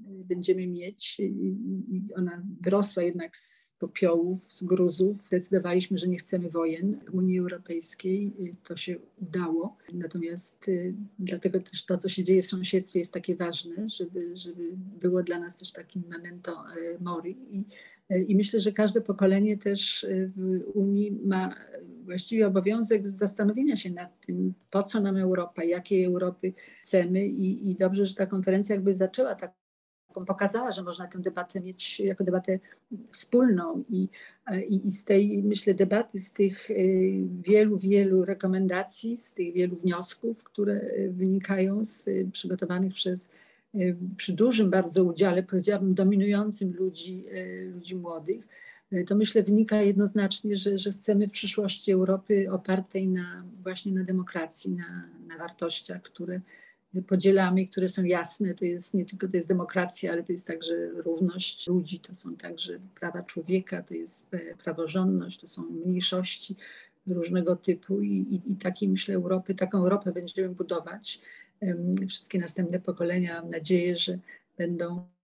będziemy 0.09 0.67
mieć. 0.67 1.21
I 1.21 2.03
ona 2.17 2.43
wyrosła 2.61 3.03
jednak 3.03 3.37
z 3.37 3.75
popiołów, 3.79 4.53
z 4.53 4.65
gruzów. 4.65 5.27
Zdecydowaliśmy, 5.27 5.99
że 5.99 6.09
nie 6.09 6.19
chcemy 6.19 6.51
wojen 6.51 7.01
Unii 7.13 7.39
Europejskiej. 7.39 8.35
To 8.65 8.77
się 8.77 8.97
udało. 9.23 9.77
Natomiast 9.93 10.69
y, 10.69 10.95
dlatego 11.19 11.61
też 11.61 11.85
to, 11.85 11.99
co 11.99 12.09
się 12.09 12.25
dzieje 12.25 12.43
w 12.43 12.47
sąsiedztwie 12.47 12.99
jest 12.99 13.13
takie 13.13 13.37
ważne, 13.37 13.89
żeby, 13.91 14.37
żeby 14.37 14.71
było 15.01 15.23
dla 15.23 15.41
nas 15.41 15.57
też 15.57 15.73
takim 15.73 16.03
memento 16.09 16.65
y, 16.77 16.99
mori. 17.01 17.37
I, 17.51 17.65
i 18.29 18.37
myślę, 18.37 18.61
że 18.61 18.73
każde 18.73 19.01
pokolenie 19.01 19.59
też 19.59 20.07
w 20.37 20.63
Unii 20.75 21.21
ma 21.25 21.55
właściwie 22.07 22.47
obowiązek 22.47 23.09
zastanowienia 23.09 23.77
się 23.77 23.91
nad 23.91 24.21
tym, 24.27 24.55
po 24.71 24.83
co 24.83 25.01
nam 25.01 25.17
Europa, 25.17 25.65
jakiej 25.65 26.05
Europy 26.05 26.53
chcemy 26.83 27.27
i, 27.27 27.71
i 27.71 27.77
dobrze, 27.77 28.07
że 28.07 28.15
ta 28.15 28.27
konferencja 28.27 28.75
jakby 28.75 28.95
zaczęła 28.95 29.35
tak 29.35 29.53
pokazała, 30.25 30.73
że 30.73 30.83
można 30.83 31.07
tę 31.07 31.19
debatę 31.19 31.61
mieć 31.61 32.01
jako 32.01 32.25
debatę 32.25 32.59
wspólną 33.11 33.85
i, 33.89 34.09
i, 34.69 34.87
i, 34.87 34.91
z 34.91 35.05
tej, 35.05 35.43
myślę, 35.43 35.75
debaty, 35.75 36.19
z 36.19 36.33
tych 36.33 36.71
y, 36.71 37.23
wielu, 37.43 37.79
wielu 37.79 38.25
rekomendacji, 38.25 39.19
z 39.19 39.35
tych 39.35 39.55
wielu 39.55 39.77
wniosków, 39.77 40.45
które 40.45 40.81
wynikają 41.11 41.85
z 41.85 42.09
przygotowanych 42.33 42.95
przez 42.95 43.33
y, 43.75 43.97
przy 44.17 44.33
dużym 44.33 44.71
bardzo 44.71 45.05
udziale, 45.05 45.43
powiedziałabym, 45.43 45.95
dominującym 45.95 46.75
ludzi, 46.75 47.25
y, 47.29 47.71
ludzi 47.75 47.97
młodych, 47.97 48.49
to 49.07 49.17
myślę 49.17 49.43
wynika 49.43 49.83
jednoznacznie, 49.83 50.57
że, 50.57 50.79
że 50.79 50.93
chcemy 50.93 51.29
w 51.29 51.31
przyszłości 51.31 51.93
Europy 51.93 52.51
opartej 52.51 53.09
na, 53.09 53.45
właśnie 53.63 53.93
na 53.93 54.05
demokracji, 54.05 54.73
na, 54.73 55.09
na 55.27 55.39
wartościach, 55.39 56.03
które 56.03 56.41
podzielamy 57.07 57.63
i 57.63 57.69
które 57.69 57.89
są 57.89 58.05
jasne. 58.05 58.55
To 58.55 58.65
jest 58.65 58.95
nie 58.95 59.05
tylko 59.05 59.29
to 59.29 59.37
jest 59.37 59.49
demokracja, 59.49 60.13
ale 60.13 60.23
to 60.23 60.33
jest 60.33 60.47
także 60.47 60.89
równość 60.91 61.69
ludzi, 61.69 62.01
to 62.01 62.15
są 62.15 62.37
także 62.37 62.79
prawa 63.01 63.23
człowieka, 63.23 63.83
to 63.83 63.95
jest 63.95 64.31
praworządność, 64.65 65.41
to 65.41 65.49
są 65.49 65.63
mniejszości 65.63 66.57
różnego 67.07 67.57
typu 67.57 68.01
i, 68.03 68.11
i, 68.11 68.53
i 68.53 68.57
takiej 68.57 68.89
myślę 68.89 69.15
Europy, 69.15 69.55
taką 69.55 69.79
Europę 69.79 70.13
będziemy 70.13 70.49
budować. 70.49 71.21
Wszystkie 72.09 72.39
następne 72.39 72.81
pokolenia 72.81 73.43
mam 73.43 73.51
nadzieję, 73.51 73.99
że 73.99 74.19
będą 74.59 74.97
E, 74.97 75.16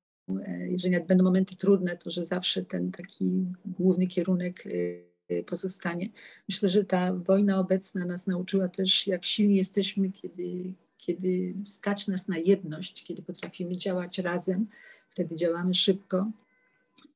jeżeli 0.66 1.00
będą 1.00 1.24
momenty 1.24 1.56
trudne, 1.56 1.96
to 1.96 2.10
że 2.10 2.24
zawsze 2.24 2.64
ten 2.64 2.92
taki 2.92 3.46
główny 3.64 4.06
kierunek 4.06 4.64
e, 4.66 5.42
pozostanie. 5.42 6.08
Myślę, 6.48 6.68
że 6.68 6.84
ta 6.84 7.12
wojna 7.12 7.58
obecna 7.58 8.06
nas 8.06 8.26
nauczyła 8.26 8.68
też, 8.68 9.06
jak 9.06 9.24
silni 9.24 9.56
jesteśmy, 9.56 10.12
kiedy, 10.12 10.74
kiedy 10.98 11.54
stać 11.66 12.08
nas 12.08 12.28
na 12.28 12.38
jedność, 12.38 13.04
kiedy 13.04 13.22
potrafimy 13.22 13.76
działać 13.76 14.18
razem, 14.18 14.66
wtedy 15.10 15.36
działamy 15.36 15.74
szybko 15.74 16.30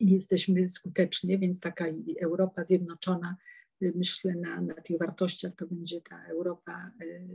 i 0.00 0.11
jesteśmy 0.11 0.68
skuteczni, 0.68 1.38
więc 1.38 1.61
taka 1.61 1.85
Europa 2.20 2.64
zjednoczona, 2.64 3.37
e, 3.82 3.92
myślę, 3.94 4.35
na, 4.35 4.61
na 4.61 4.75
tych 4.75 4.99
wartościach 4.99 5.52
to 5.56 5.66
będzie 5.66 6.00
ta 6.00 6.25
Europa 6.25 6.90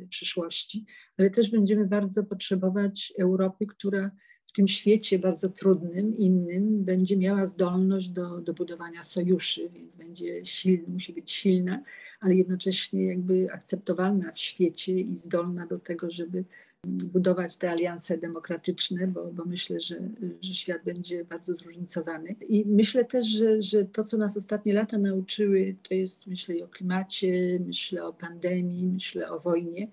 przyszłości, 0.09 0.85
ale 1.17 1.29
też 1.29 1.51
będziemy 1.51 1.87
bardzo 1.87 2.23
potrzebować 2.23 3.13
Europy, 3.19 3.65
która 3.65 4.11
w 4.51 4.55
tym 4.55 4.67
świecie 4.67 5.19
bardzo 5.19 5.49
trudnym, 5.49 6.17
innym, 6.17 6.83
będzie 6.83 7.17
miała 7.17 7.45
zdolność 7.45 8.09
do, 8.09 8.41
do 8.41 8.53
budowania 8.53 9.03
sojuszy, 9.03 9.69
więc 9.69 9.95
będzie 9.95 10.45
silna, 10.45 10.87
musi 10.87 11.13
być 11.13 11.31
silna, 11.31 11.83
ale 12.19 12.35
jednocześnie 12.35 13.05
jakby 13.05 13.47
akceptowalna 13.53 14.31
w 14.31 14.39
świecie 14.39 14.93
i 14.93 15.15
zdolna 15.15 15.67
do 15.67 15.79
tego, 15.79 16.11
żeby 16.11 16.43
budować 16.87 17.57
te 17.57 17.71
alianse 17.71 18.17
demokratyczne, 18.17 19.07
bo, 19.07 19.31
bo 19.33 19.45
myślę, 19.45 19.79
że, 19.79 19.99
że 20.41 20.53
świat 20.53 20.83
będzie 20.83 21.25
bardzo 21.25 21.53
zróżnicowany. 21.53 22.35
I 22.49 22.65
myślę 22.67 23.05
też, 23.05 23.27
że, 23.27 23.61
że 23.61 23.85
to, 23.85 24.03
co 24.03 24.17
nas 24.17 24.37
ostatnie 24.37 24.73
lata 24.73 24.97
nauczyły, 24.97 25.75
to 25.89 25.93
jest 25.93 26.27
myślę 26.27 26.55
o 26.63 26.67
klimacie, 26.67 27.59
myślę 27.67 28.05
o 28.05 28.13
pandemii, 28.13 28.87
myślę 28.87 29.31
o 29.31 29.39
wojnie, 29.39 29.87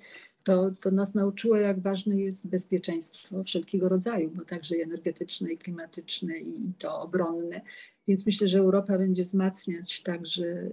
to, 0.44 0.70
to 0.80 0.90
nas 0.90 1.14
nauczyło, 1.14 1.56
jak 1.56 1.80
ważne 1.80 2.16
jest 2.16 2.48
bezpieczeństwo 2.48 3.44
wszelkiego 3.44 3.88
rodzaju, 3.88 4.30
bo 4.30 4.44
także 4.44 4.76
i 4.76 4.82
energetyczne, 4.82 5.52
i 5.52 5.58
klimatyczne, 5.58 6.38
i 6.38 6.72
to 6.78 7.00
obronne. 7.00 7.60
Więc 8.08 8.26
myślę, 8.26 8.48
że 8.48 8.58
Europa 8.58 8.98
będzie 8.98 9.22
wzmacniać 9.22 10.02
także 10.02 10.70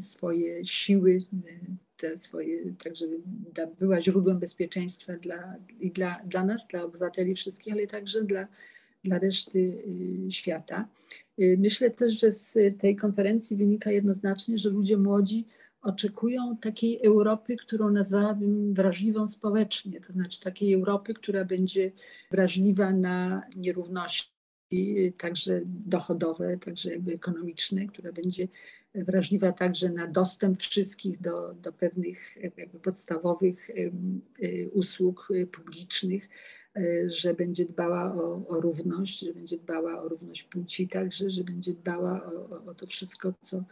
swoje 0.00 0.66
siły 0.66 1.18
te 1.98 2.18
swoje, 2.18 2.74
tak 2.84 2.96
żeby 2.96 3.20
była 3.80 4.00
źródłem 4.00 4.38
bezpieczeństwa 4.38 5.16
dla, 5.16 5.56
i 5.80 5.90
dla, 5.90 6.20
dla 6.24 6.44
nas, 6.44 6.68
dla 6.68 6.84
obywateli 6.84 7.34
wszystkich, 7.34 7.72
ale 7.72 7.86
także 7.86 8.24
dla, 8.24 8.48
dla 9.04 9.18
reszty 9.18 9.58
y, 9.58 10.32
świata. 10.32 10.88
Y, 11.40 11.56
myślę 11.58 11.90
też, 11.90 12.20
że 12.20 12.32
z 12.32 12.58
tej 12.78 12.96
konferencji 12.96 13.56
wynika 13.56 13.90
jednoznacznie, 13.90 14.58
że 14.58 14.70
ludzie 14.70 14.96
młodzi 14.96 15.46
oczekują 15.88 16.56
takiej 16.56 17.00
Europy, 17.04 17.56
którą 17.56 17.90
nazwałabym 17.90 18.74
wrażliwą 18.74 19.26
społecznie, 19.26 20.00
to 20.00 20.12
znaczy 20.12 20.40
takiej 20.40 20.74
Europy, 20.74 21.14
która 21.14 21.44
będzie 21.44 21.92
wrażliwa 22.30 22.92
na 22.92 23.42
nierówności, 23.56 24.38
także 25.18 25.60
dochodowe, 25.64 26.58
także 26.58 26.90
jakby 26.90 27.12
ekonomiczne, 27.12 27.86
która 27.86 28.12
będzie 28.12 28.48
wrażliwa 28.94 29.52
także 29.52 29.90
na 29.90 30.06
dostęp 30.06 30.58
wszystkich 30.58 31.20
do, 31.20 31.54
do 31.54 31.72
pewnych 31.72 32.38
podstawowych 32.82 33.70
y, 33.70 34.70
usług 34.72 35.28
publicznych, 35.52 36.28
y, 36.76 37.10
że 37.10 37.34
będzie 37.34 37.64
dbała 37.64 38.14
o, 38.14 38.48
o, 38.48 38.60
równość, 38.60 39.20
że 39.20 39.34
będzie 39.34 39.58
dbała 39.58 40.02
o 40.02 40.08
równość 40.08 40.44
płci 40.44 40.88
także, 40.88 41.30
że 41.30 41.44
będzie 41.44 41.72
dbała 41.72 42.24
o, 42.24 42.64
o 42.66 42.74
to 42.74 42.86
wszystko, 42.86 43.34
co 43.42 43.64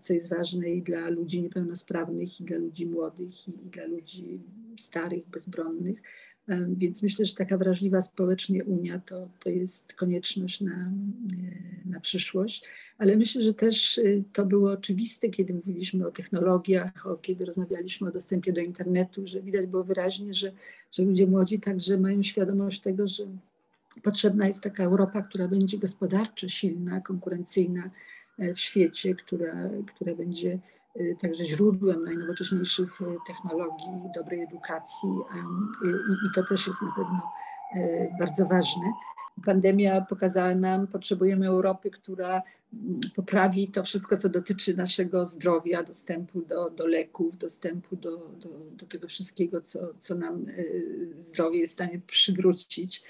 co 0.00 0.12
jest 0.12 0.28
ważne 0.28 0.70
i 0.70 0.82
dla 0.82 1.08
ludzi 1.08 1.42
niepełnosprawnych, 1.42 2.40
i 2.40 2.44
dla 2.44 2.56
ludzi 2.56 2.86
młodych, 2.86 3.48
i, 3.48 3.52
dla 3.52 3.84
ludzi 3.84 4.40
starych, 4.78 5.28
bezbronnych. 5.28 6.02
Więc 6.68 7.02
myślę, 7.02 7.24
że 7.24 7.34
taka 7.34 7.58
wrażliwa 7.58 8.02
społecznie 8.02 8.64
Unia 8.64 9.00
to, 9.06 9.28
to 9.40 9.50
jest 9.50 9.92
konieczność 9.92 10.60
na, 10.60 10.92
na 11.84 12.00
przyszłość, 12.00 12.64
ale 12.98 13.16
myślę, 13.16 13.42
że 13.42 13.54
też 13.54 13.98
y, 13.98 14.24
to 14.32 14.46
było 14.46 14.72
oczywiste, 14.72 15.28
kiedy 15.28 15.54
mówiliśmy 15.54 16.06
o 16.06 16.10
technologiach, 16.10 17.06
o, 17.06 17.16
kiedy 17.16 17.44
rozmawialiśmy 17.44 18.08
o 18.08 18.12
dostępie 18.12 18.52
do 18.52 18.60
internetu, 18.60 19.26
że 19.26 19.42
widać 19.42 19.66
było 19.66 19.84
wyraźnie, 19.84 20.34
że, 20.34 20.52
że 20.92 21.02
ludzie 21.02 21.26
młodzi 21.26 21.60
także 21.60 21.98
mają 21.98 22.22
świadomość 22.22 22.80
tego, 22.80 23.08
że 23.08 23.26
potrzebna 24.02 24.48
jest 24.48 24.62
taka 24.62 24.84
Europa, 24.84 25.22
która 25.22 25.48
będzie 25.48 25.78
gospodarczo 25.78 26.48
silna, 26.48 27.00
konkurencyjna, 27.00 27.82
E, 27.82 27.90
w 28.54 28.58
świecie, 28.58 29.14
która, 29.14 29.54
która 29.94 30.14
będzie 30.14 30.58
e, 30.96 31.14
także 31.14 31.44
źródłem 31.44 32.04
najnowocześniejszych 32.04 33.02
e, 33.02 33.04
technologii, 33.26 33.88
dobrej 34.14 34.42
edukacji 34.42 35.10
i, 35.84 36.26
i 36.26 36.30
to 36.34 36.44
też 36.44 36.66
jest 36.66 36.82
na 36.82 36.92
pewno 36.96 37.20
bardzo 38.18 38.46
ważne. 38.46 38.92
Pandemia 39.44 40.00
pokazała 40.00 40.54
nam, 40.54 40.86
potrzebujemy 40.86 41.46
Europy, 41.46 41.90
która 41.90 42.42
poprawi 43.16 43.68
to 43.68 43.82
wszystko, 43.82 44.16
co 44.16 44.28
dotyczy 44.28 44.76
naszego 44.76 45.26
zdrowia, 45.26 45.82
dostępu 45.82 46.42
do, 46.42 46.70
do 46.70 46.86
leków, 46.86 47.38
dostępu 47.38 47.96
do, 47.96 48.16
do, 48.16 48.48
do 48.76 48.86
tego 48.86 49.08
wszystkiego, 49.08 49.60
co, 49.60 49.78
co 50.00 50.14
nam 50.14 50.46
zdrowie 51.18 51.58
jest 51.58 51.72
w 51.72 51.74
stanie 51.74 52.00
przywrócić 52.06 53.02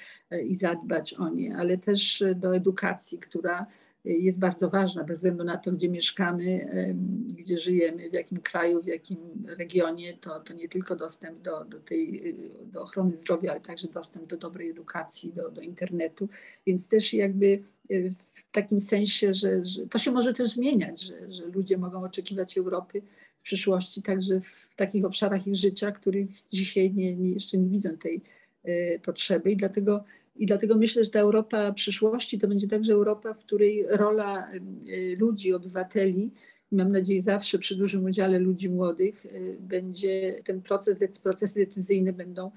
i 0.46 0.54
zadbać 0.54 1.14
o 1.14 1.28
nie, 1.28 1.56
ale 1.56 1.78
też 1.78 2.24
do 2.36 2.56
edukacji, 2.56 3.18
która 3.18 3.66
jest 4.04 4.40
bardzo 4.40 4.70
ważna, 4.70 5.04
bez 5.04 5.16
względu 5.16 5.44
na 5.44 5.56
to, 5.56 5.72
gdzie 5.72 5.88
mieszkamy, 5.88 6.68
gdzie 7.28 7.58
żyjemy, 7.58 8.10
w 8.10 8.12
jakim 8.12 8.40
kraju, 8.40 8.82
w 8.82 8.86
jakim 8.86 9.18
regionie, 9.58 10.16
to, 10.16 10.40
to 10.40 10.54
nie 10.54 10.68
tylko 10.68 10.96
dostęp 10.96 11.42
do, 11.42 11.64
do, 11.64 11.80
tej, 11.80 12.34
do 12.64 12.82
ochrony 12.82 13.16
zdrowia, 13.16 13.50
ale 13.50 13.60
także 13.60 13.88
dostęp 13.88 14.26
do 14.26 14.36
dobrej 14.36 14.70
edukacji, 14.70 15.32
do, 15.32 15.50
do 15.50 15.60
internetu, 15.60 16.28
więc 16.66 16.88
też 16.88 17.14
jakby 17.14 17.62
e, 17.90 18.10
w 18.10 18.52
takim 18.52 18.80
sensie, 18.80 19.34
że, 19.34 19.64
że 19.64 19.86
to 19.86 19.98
się 19.98 20.10
może 20.10 20.32
też 20.32 20.50
zmieniać, 20.50 21.02
że, 21.02 21.32
że 21.32 21.46
ludzie 21.46 21.78
mogą 21.78 22.04
oczekiwać 22.04 22.58
Europy 22.58 23.02
w 23.40 23.42
przyszłości, 23.42 24.02
także 24.02 24.40
w, 24.40 24.46
w 24.46 24.74
takich 24.76 25.04
obszarach 25.04 25.46
ich 25.46 25.56
życia, 25.56 25.92
których 25.92 26.28
dzisiaj 26.52 26.94
nie, 26.94 27.16
nie, 27.16 27.30
jeszcze 27.30 27.58
nie 27.58 27.68
widzą 27.68 27.96
tej 27.96 28.22
y, 28.68 29.00
potrzeby. 29.04 29.50
I 29.50 29.56
dlatego 29.56 30.04
i 30.40 30.46
dlatego 30.46 30.74
myślę, 30.74 31.04
że 31.04 31.10
ta 31.10 31.20
Europa 31.20 31.72
przyszłości 31.72 32.38
to 32.38 32.48
będzie 32.48 32.68
także 32.68 32.92
Europa, 32.92 33.34
w 33.34 33.38
której 33.38 33.84
rola 33.88 34.52
y, 34.88 35.16
ludzi, 35.18 35.54
obywateli, 35.54 36.30
mam 36.72 36.92
nadzieję 36.92 37.22
zawsze 37.22 37.58
przy 37.58 37.76
dużym 37.76 38.04
udziale 38.04 38.38
ludzi 38.38 38.70
młodych, 38.70 39.26
y, 39.26 39.56
będzie 39.60 40.42
ten 40.44 40.62
proces, 40.62 40.98
procesy 41.22 41.60
decyzyjne 41.60 42.12
będą 42.12 42.50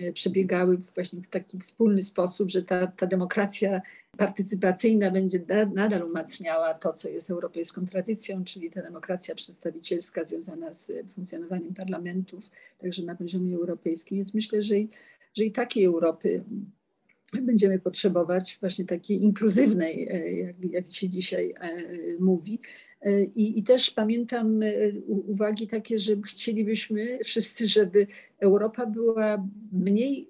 y, 0.00 0.12
przebiegały 0.12 0.78
właśnie 0.94 1.20
w 1.20 1.28
taki 1.28 1.58
wspólny 1.58 2.02
sposób, 2.02 2.50
że 2.50 2.62
ta, 2.62 2.86
ta 2.86 3.06
demokracja 3.06 3.80
partycypacyjna 4.16 5.10
będzie 5.10 5.40
nadal 5.74 6.02
umacniała 6.02 6.74
to, 6.74 6.92
co 6.92 7.08
jest 7.08 7.30
europejską 7.30 7.86
tradycją, 7.86 8.44
czyli 8.44 8.70
ta 8.70 8.82
demokracja 8.82 9.34
przedstawicielska 9.34 10.24
związana 10.24 10.72
z 10.72 10.92
funkcjonowaniem 11.14 11.74
parlamentów, 11.74 12.50
także 12.78 13.02
na 13.02 13.14
poziomie 13.14 13.56
europejskim. 13.56 14.18
Więc 14.18 14.34
myślę, 14.34 14.62
że 14.62 14.78
i, 14.78 14.88
że 15.34 15.44
i 15.44 15.52
takiej 15.52 15.84
Europy 15.84 16.44
będziemy 17.32 17.78
potrzebować 17.78 18.58
właśnie 18.60 18.84
takiej 18.84 19.22
inkluzywnej, 19.22 20.08
e, 20.10 20.32
jak, 20.32 20.56
jak 20.70 20.92
się 20.92 21.08
dzisiaj 21.08 21.54
e, 21.60 21.82
mówi. 22.20 22.60
E, 23.02 23.24
I, 23.24 23.58
I, 23.58 23.62
też 23.62 23.90
pamiętam 23.90 24.60
uwagi 25.06 25.68
takie, 25.68 25.98
że 25.98 26.16
chcielibyśmy 26.26 27.18
wszyscy, 27.24 27.68
żeby 27.68 28.06
Europa 28.40 28.86
była 28.86 29.48
mniej 29.72 30.28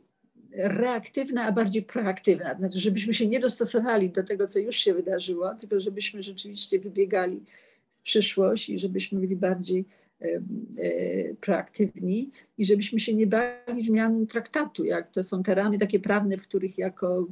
reaktywna, 0.52 1.44
a 1.44 1.52
bardziej 1.52 1.82
proaktywna. 1.82 2.58
Znaczy, 2.58 2.78
żebyśmy 2.78 3.14
się 3.14 3.26
nie 3.26 3.40
dostosowali 3.40 4.11
do 4.11 4.24
tego, 4.24 4.46
co 4.46 4.58
już 4.58 4.76
się 4.76 4.94
wydarzyło, 4.94 5.54
tylko 5.54 5.80
żebyśmy 5.80 6.22
rzeczywiście 6.22 6.78
wybiegali 6.78 7.40
w 7.98 8.02
przyszłość 8.02 8.68
i 8.68 8.78
żebyśmy 8.78 9.20
byli 9.20 9.37
bardziej 9.37 9.84
proaktywni 11.40 12.31
i 12.59 12.64
żebyśmy 12.64 13.00
się 13.00 13.14
nie 13.14 13.26
bali 13.26 13.83
zmian 13.83 14.26
traktatu, 14.26 14.85
jak 14.85 15.11
to 15.11 15.24
są 15.24 15.42
te 15.42 15.54
ramy 15.54 15.78
takie 15.78 16.00
prawne, 16.00 16.37
w 16.37 16.42
których 16.42 16.78
jako 16.78 17.26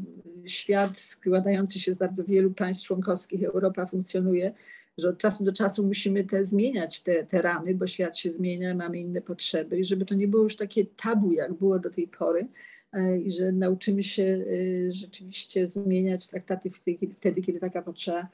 świat 0.47 1.01
składający 1.01 1.81
się 1.81 1.95
z 1.95 1.99
bardzo 1.99 2.25
wielu 2.25 2.51
państw 2.51 2.87
członkowskich 2.87 3.43
Europa 3.43 3.87
funkcjonuje, 3.87 4.53
że 4.99 5.09
od 5.09 5.19
czasu 5.19 5.45
do 5.45 5.53
czasu 5.53 5.87
musimy 5.87 6.25
te 6.25 6.45
zmieniać 6.45 7.03
te, 7.03 7.25
te 7.25 7.43
ramy, 7.43 7.75
bo 7.75 7.87
świat 7.87 8.19
się 8.19 8.33
zmienia, 8.33 8.75
mamy 8.75 8.99
inne 8.99 9.21
potrzeby 9.21 9.79
i 9.79 9.85
żeby 9.85 10.05
to 10.05 10.15
nie 10.15 10.29
było 10.29 10.43
już 10.43 10.57
takie 10.57 10.85
tabu, 10.85 11.33
jak 11.33 11.55
było 11.55 11.79
do 11.79 11.91
tej 11.91 12.09
pory 12.09 12.49
e, 12.93 13.19
i 13.19 13.33
że 13.33 13.53
nauczymy 13.53 14.03
się 14.03 14.23
e, 14.23 14.93
rzeczywiście 14.93 15.69
zmieniać 15.69 16.29
traktaty 16.29 16.71
wtedy, 17.15 17.43
kiedy 17.43 17.61
taka 17.61 17.83
potrzeba 17.83 18.29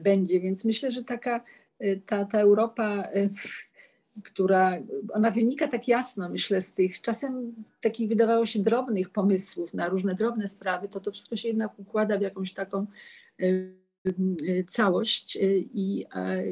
będzie. 0.00 0.40
Więc 0.40 0.64
myślę, 0.64 0.90
że 0.90 1.04
taka 1.04 1.44
ta, 2.06 2.24
ta 2.24 2.40
Europa 2.40 3.08
która 4.24 4.72
ona 5.12 5.30
wynika 5.30 5.68
tak 5.68 5.88
jasno, 5.88 6.28
myślę, 6.28 6.62
z 6.62 6.74
tych 6.74 7.00
czasem 7.00 7.54
takich 7.80 8.08
wydawało 8.08 8.46
się 8.46 8.58
drobnych 8.58 9.10
pomysłów 9.10 9.74
na 9.74 9.88
różne 9.88 10.14
drobne 10.14 10.48
sprawy, 10.48 10.88
to 10.88 11.00
to 11.00 11.12
wszystko 11.12 11.36
się 11.36 11.48
jednak 11.48 11.78
układa 11.78 12.18
w 12.18 12.22
jakąś 12.22 12.54
taką 12.54 12.86
całość 14.68 15.36
i, 15.36 16.06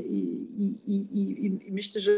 i, 0.06 0.84
i, 0.86 1.68
i 1.68 1.72
myślę, 1.72 2.00
że 2.00 2.12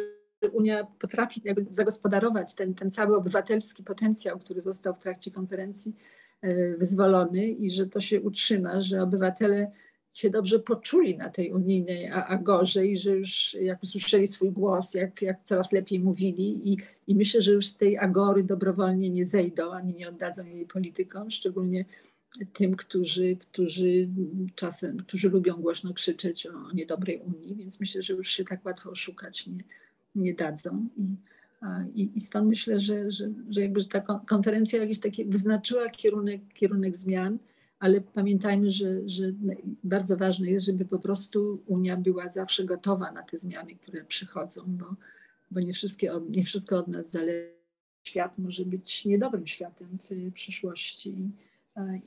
Unia 0.52 0.86
potrafi 0.98 1.42
jakby 1.44 1.66
zagospodarować 1.70 2.54
ten, 2.54 2.74
ten 2.74 2.90
cały 2.90 3.16
obywatelski 3.16 3.84
potencjał, 3.84 4.38
który 4.38 4.62
został 4.62 4.94
w 4.94 4.98
trakcie 4.98 5.30
konferencji 5.30 5.96
e, 6.42 6.76
wyzwolony 6.76 7.46
i 7.46 7.70
że 7.70 7.86
to 7.86 8.00
się 8.00 8.20
utrzyma, 8.20 8.82
że 8.82 9.02
obywatele 9.02 9.72
się 10.16 10.30
dobrze 10.30 10.58
poczuli 10.58 11.16
na 11.16 11.30
tej 11.30 11.52
unijnej 11.52 12.10
agorze 12.10 12.86
i 12.86 12.98
że 12.98 13.10
już 13.10 13.56
jak 13.60 13.82
usłyszeli 13.82 14.28
swój 14.28 14.50
głos, 14.52 14.94
jak, 14.94 15.22
jak 15.22 15.44
coraz 15.44 15.72
lepiej 15.72 16.00
mówili 16.00 16.72
i, 16.72 16.78
i 17.06 17.14
myślę, 17.14 17.42
że 17.42 17.52
już 17.52 17.66
z 17.66 17.76
tej 17.76 17.98
agory 17.98 18.44
dobrowolnie 18.44 19.10
nie 19.10 19.26
zejdą, 19.26 19.72
ani 19.72 19.94
nie 19.94 20.08
oddadzą 20.08 20.46
jej 20.46 20.66
politykom, 20.66 21.30
szczególnie 21.30 21.84
tym, 22.52 22.76
którzy, 22.76 23.36
którzy 23.36 24.08
czasem, 24.54 24.96
którzy 24.96 25.30
lubią 25.30 25.56
głośno 25.56 25.94
krzyczeć 25.94 26.46
o 26.46 26.72
niedobrej 26.72 27.20
Unii, 27.20 27.54
więc 27.54 27.80
myślę, 27.80 28.02
że 28.02 28.14
już 28.14 28.30
się 28.30 28.44
tak 28.44 28.64
łatwo 28.64 28.90
oszukać 28.90 29.46
nie, 29.46 29.64
nie 30.14 30.34
dadzą. 30.34 30.88
I, 30.96 32.02
i, 32.02 32.10
I, 32.16 32.20
stąd 32.20 32.48
myślę, 32.48 32.80
że, 32.80 33.10
że, 33.10 33.30
że 33.50 33.60
jakby 33.60 33.84
ta 33.84 34.20
konferencja 34.26 34.80
jakiś 34.80 35.00
taki 35.00 35.24
wyznaczyła 35.24 35.90
kierunek, 35.90 36.40
kierunek 36.54 36.96
zmian, 36.96 37.38
ale 37.78 38.00
pamiętajmy, 38.00 38.70
że, 38.70 39.08
że 39.08 39.32
bardzo 39.84 40.16
ważne 40.16 40.50
jest, 40.50 40.66
żeby 40.66 40.84
po 40.84 40.98
prostu 40.98 41.62
Unia 41.66 41.96
była 41.96 42.30
zawsze 42.30 42.64
gotowa 42.64 43.12
na 43.12 43.22
te 43.22 43.38
zmiany, 43.38 43.74
które 43.74 44.04
przychodzą, 44.04 44.62
bo, 44.66 44.94
bo 45.50 45.60
nie, 45.60 45.72
wszystkie, 45.72 46.12
nie 46.30 46.44
wszystko 46.44 46.78
od 46.78 46.88
nas 46.88 47.10
zależy. 47.10 47.56
Świat 48.04 48.38
może 48.38 48.64
być 48.64 49.04
niedobrym 49.04 49.46
światem 49.46 49.98
w 49.98 50.32
przyszłości 50.32 51.30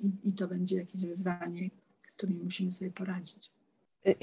i, 0.01 0.29
i, 0.29 0.33
to 0.33 0.47
będzie 0.47 0.75
jakieś 0.75 1.05
wyzwanie, 1.05 1.69
z 2.07 2.15
którym 2.15 2.43
musimy 2.43 2.71
sobie 2.71 2.91
poradzić. 2.91 3.51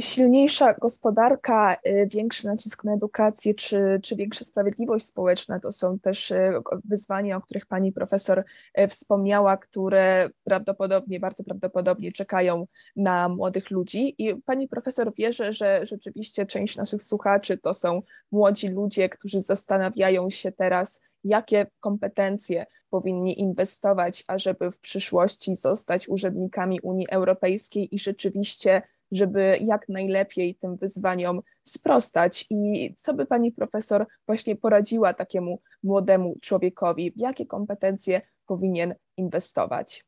Silniejsza 0.01 0.75
gospodarka, 0.75 1.77
y, 1.87 2.09
większy 2.11 2.47
nacisk 2.47 2.85
na 2.85 2.95
edukację 2.95 3.55
czy, 3.55 4.01
czy 4.03 4.17
większa 4.17 4.45
sprawiedliwość 4.45 5.07
społeczna 5.07 5.61
to 5.61 5.73
są 5.73 5.99
też 5.99 6.31
y, 6.31 6.53
wyzwania, 6.85 7.37
o 7.37 7.41
których 7.41 7.67
pani 7.67 7.93
profesor 7.93 8.45
y, 8.79 8.89
wspomniała, 8.89 9.57
które 9.57 10.31
prawdopodobnie, 10.45 11.21
bardzo 11.21 11.45
prawdopodobnie 11.45 12.13
czekają 12.13 12.67
na 12.97 13.29
młodych 13.29 13.71
ludzi. 13.71 14.15
I 14.19 14.37
pani 14.37 14.69
profesor 14.69 15.15
wierzy, 15.15 15.53
że 15.53 15.87
rzeczywiście 15.87 16.47
część 16.47 16.77
naszych 16.77 17.03
słuchaczy 17.03 17.59
to 17.59 17.75
są 17.75 18.03
młodzi 18.33 18.69
ludzie, 18.69 19.09
którzy 19.09 19.41
zastanawiają 19.41 20.31
się 20.31 20.53
teraz, 20.53 21.01
jakie 21.25 21.67
kompetencje 21.81 22.67
powinni 22.91 23.41
inwestować, 23.41 24.25
ażeby 24.27 24.71
w 24.71 24.79
przyszłości 24.79 25.57
zostać 25.57 26.09
urzędnikami 26.09 26.81
Unii 26.81 27.11
Europejskiej 27.11 27.95
i 27.95 27.99
rzeczywiście 27.99 28.83
żeby 29.13 29.59
jak 29.61 29.89
najlepiej 29.89 30.55
tym 30.55 30.77
wyzwaniom 30.77 31.41
sprostać. 31.63 32.47
I 32.51 32.95
co 32.97 33.15
by 33.15 33.27
pani 33.27 33.53
profesor 33.53 34.07
właśnie 34.27 34.57
poradziła 34.57 35.15
takiemu 35.15 35.61
młodemu 35.83 36.39
człowiekowi, 36.41 37.11
w 37.11 37.17
jakie 37.17 37.47
kompetencje 37.47 38.21
powinien 38.47 38.95
inwestować? 39.17 40.05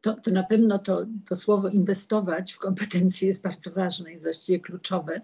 To, 0.00 0.14
to 0.14 0.30
na 0.30 0.42
pewno 0.42 0.78
to, 0.78 1.06
to 1.28 1.36
słowo 1.36 1.68
inwestować 1.68 2.52
w 2.52 2.58
kompetencje 2.58 3.28
jest 3.28 3.42
bardzo 3.42 3.70
ważne, 3.70 4.12
jest 4.12 4.24
właściwie 4.24 4.60
kluczowe. 4.60 5.20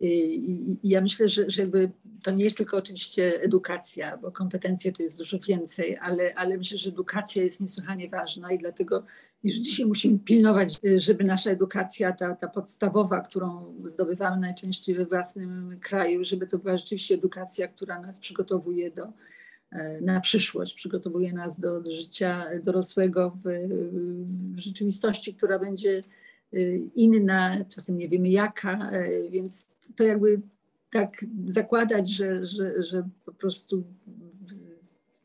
I 0.00 0.76
ja 0.82 1.00
myślę, 1.00 1.28
że 1.28 1.50
żeby 1.50 1.90
to 2.24 2.30
nie 2.30 2.44
jest 2.44 2.56
tylko 2.56 2.76
oczywiście 2.76 3.42
edukacja, 3.42 4.16
bo 4.16 4.32
kompetencje 4.32 4.92
to 4.92 5.02
jest 5.02 5.18
dużo 5.18 5.38
więcej, 5.38 5.98
ale, 6.02 6.34
ale 6.34 6.58
myślę, 6.58 6.78
że 6.78 6.90
edukacja 6.90 7.42
jest 7.42 7.60
niesłychanie 7.60 8.08
ważna 8.08 8.52
i 8.52 8.58
dlatego 8.58 9.04
już 9.44 9.56
dzisiaj 9.56 9.86
musimy 9.86 10.18
pilnować, 10.18 10.80
żeby 10.96 11.24
nasza 11.24 11.50
edukacja, 11.50 12.12
ta, 12.12 12.34
ta 12.34 12.48
podstawowa, 12.48 13.20
którą 13.20 13.74
zdobywamy 13.94 14.40
najczęściej 14.40 14.94
we 14.94 15.06
własnym 15.06 15.78
kraju, 15.80 16.24
żeby 16.24 16.46
to 16.46 16.58
była 16.58 16.76
rzeczywiście 16.76 17.14
edukacja, 17.14 17.68
która 17.68 18.00
nas 18.00 18.18
przygotowuje 18.18 18.90
do, 18.90 19.06
e, 19.70 20.00
na 20.00 20.20
przyszłość, 20.20 20.74
przygotowuje 20.74 21.32
nas 21.32 21.60
do, 21.60 21.80
do 21.80 21.94
życia 21.94 22.46
dorosłego 22.64 23.38
w, 23.44 23.48
w 24.56 24.58
rzeczywistości, 24.58 25.34
która 25.34 25.58
będzie 25.58 26.02
inna, 26.94 27.64
czasem 27.64 27.96
nie 27.96 28.08
wiemy 28.08 28.28
jaka, 28.28 28.90
więc 29.30 29.68
to 29.96 30.04
jakby 30.04 30.40
tak 30.90 31.24
zakładać, 31.48 32.10
że, 32.10 32.46
że, 32.46 32.82
że 32.82 33.08
po 33.24 33.32
prostu 33.32 33.84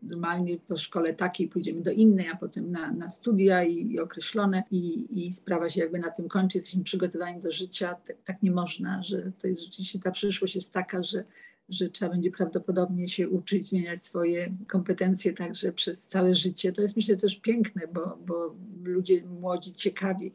normalnie 0.06 0.58
po 0.58 0.78
szkole 0.78 1.14
takiej 1.14 1.48
pójdziemy 1.48 1.82
do 1.82 1.92
innej, 1.92 2.28
a 2.28 2.36
potem 2.36 2.70
na, 2.70 2.92
na 2.92 3.10
studia 3.10 3.64
i, 3.64 3.92
i 3.92 4.00
określone 4.00 4.64
i, 4.72 5.08
i, 5.28 5.34
sprawa 5.34 5.70
się 5.70 5.82
jakby 5.82 6.00
na 6.00 6.12
tym 6.12 6.28
kończy, 6.28 6.58
jesteśmy 6.58 6.84
przygotowani 6.84 7.42
do 7.42 7.52
życia. 7.52 7.96
Tak, 8.08 8.18
tak 8.26 8.44
nie 8.44 8.52
można, 8.52 9.04
że 9.04 9.32
to 9.42 9.48
jest 9.48 9.64
rzeczywiście 9.64 10.00
ta 10.00 10.12
przyszłość 10.12 10.56
jest 10.56 10.74
taka, 10.74 11.04
że, 11.04 11.24
że 11.70 11.90
trzeba 11.90 12.12
będzie 12.12 12.32
prawdopodobnie 12.32 13.10
się 13.10 13.30
uczyć, 13.30 13.70
zmieniać 13.70 14.04
swoje 14.04 14.52
kompetencje 14.68 15.34
także 15.34 15.72
przez 15.72 16.08
całe 16.08 16.36
życie. 16.36 16.74
To 16.74 16.82
jest 16.82 16.98
myślę 16.98 17.18
też 17.18 17.36
piękne, 17.36 17.82
bo, 17.94 18.18
bo 18.28 18.56
ludzie 18.84 19.26
młodzi, 19.26 19.74
ciekawi 19.74 20.34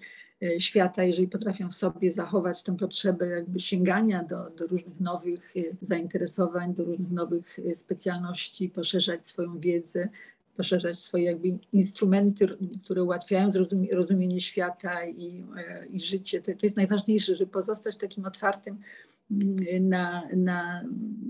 świata, 0.59 1.05
jeżeli 1.05 1.29
potrafią 1.29 1.73
sobie 1.73 2.13
zachować 2.13 2.63
tę 2.63 2.77
potrzebę 2.77 3.27
jakby 3.27 3.61
sięgania 3.61 4.25
do, 4.25 4.51
do 4.51 4.67
różnych 4.67 5.01
nowych 5.01 5.55
e, 5.57 5.61
zainteresowań, 5.83 6.75
do 6.75 6.85
różnych 6.85 7.11
nowych 7.11 7.59
e, 7.59 7.77
specjalności, 7.77 8.69
poszerzać 8.69 9.27
swoją 9.27 9.59
wiedzę, 9.59 10.09
poszerzać 10.57 10.99
swoje 10.99 11.25
jakby 11.25 11.49
instrumenty, 11.73 12.47
które 12.85 13.03
ułatwiają 13.03 13.51
zrozumie, 13.51 13.95
rozumienie 13.95 14.41
świata 14.41 15.07
i, 15.07 15.45
i 15.91 16.01
życie. 16.01 16.41
To, 16.41 16.53
to 16.53 16.59
jest 16.63 16.77
najważniejsze, 16.77 17.37
żeby 17.37 17.51
pozostać 17.51 17.97
takim 17.97 18.25
otwartym 18.25 18.79
mm, 19.31 19.89
na, 19.89 20.29
na, 20.37 20.85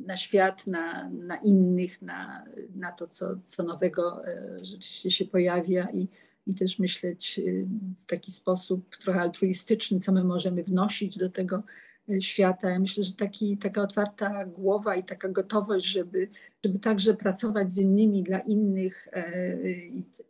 na 0.07 0.17
świat, 0.17 0.67
na, 0.67 1.11
na 1.11 1.37
innych, 1.37 2.03
na, 2.03 2.45
na 2.77 2.93
to, 2.93 3.09
co, 3.09 3.27
co 3.45 3.63
nowego 3.63 4.23
rzeczywiście 4.63 5.11
się 5.11 5.25
pojawia 5.25 5.89
i 5.91 6.09
i 6.47 6.55
też 6.55 6.79
myśleć 6.79 7.39
y, 7.39 7.67
w 7.67 8.07
taki 8.07 8.33
sposób 8.33 8.97
trochę 8.97 9.21
altruistyczny, 9.21 10.01
co 10.01 10.13
my 10.13 10.25
możemy 10.25 10.65
wnosić 10.65 11.19
do 11.19 11.31
tego 11.31 11.63
y, 12.11 12.23
świata. 12.23 12.71
Ja 12.71 12.79
myślę, 12.79 13.05
że 13.05 13.13
taki, 13.13 13.59
taka 13.59 13.83
otwarta 13.83 14.45
głowa 14.47 14.97
i 14.97 15.05
taka 15.05 15.29
gotowość, 15.29 15.87
żeby, 15.87 16.29
żeby 16.65 16.79
także 16.79 17.15
pracować 17.15 17.73
z 17.73 17.79
innymi 17.79 18.23
dla 18.23 18.39
innych, 18.39 19.09
e, 19.13 19.57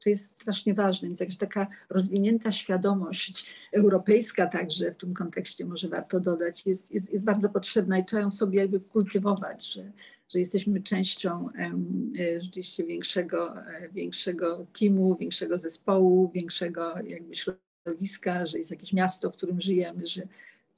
to 0.01 0.11
jest 0.11 0.25
strasznie 0.25 0.75
ważne. 0.75 1.09
Więc 1.09 1.20
jakaś 1.20 1.37
taka 1.37 1.66
rozwinięta 1.90 2.53
świadomość 2.53 3.46
europejska 3.73 4.46
także 4.46 4.92
w 4.92 4.96
tym 4.96 5.14
kontekście 5.14 5.64
może 5.64 5.88
warto 5.88 6.20
dodać, 6.20 6.66
jest, 6.66 6.90
jest, 6.90 7.12
jest 7.12 7.25
bardzo 7.25 7.49
potrzebna 7.49 7.99
i 7.99 8.05
trzeba 8.05 8.23
ją 8.23 8.31
sobie 8.31 8.59
jakby 8.59 8.81
kultywować, 8.81 9.73
że, 9.73 9.92
że 10.33 10.38
jesteśmy 10.38 10.83
częścią 10.83 11.49
e, 11.59 12.40
rzeczywiście 12.43 12.85
większego, 12.85 13.66
e, 13.66 13.88
większego 13.95 14.66
teamu, 14.79 15.16
większego 15.16 15.59
zespołu, 15.59 16.31
większego 16.35 16.95
jakby 17.09 17.37
środowiska, 17.37 18.47
że 18.47 18.59
jest 18.59 18.71
jakieś 18.71 18.93
miasto, 18.93 19.31
w 19.31 19.37
którym 19.37 19.61
żyjemy, 19.61 20.07
że, 20.07 20.29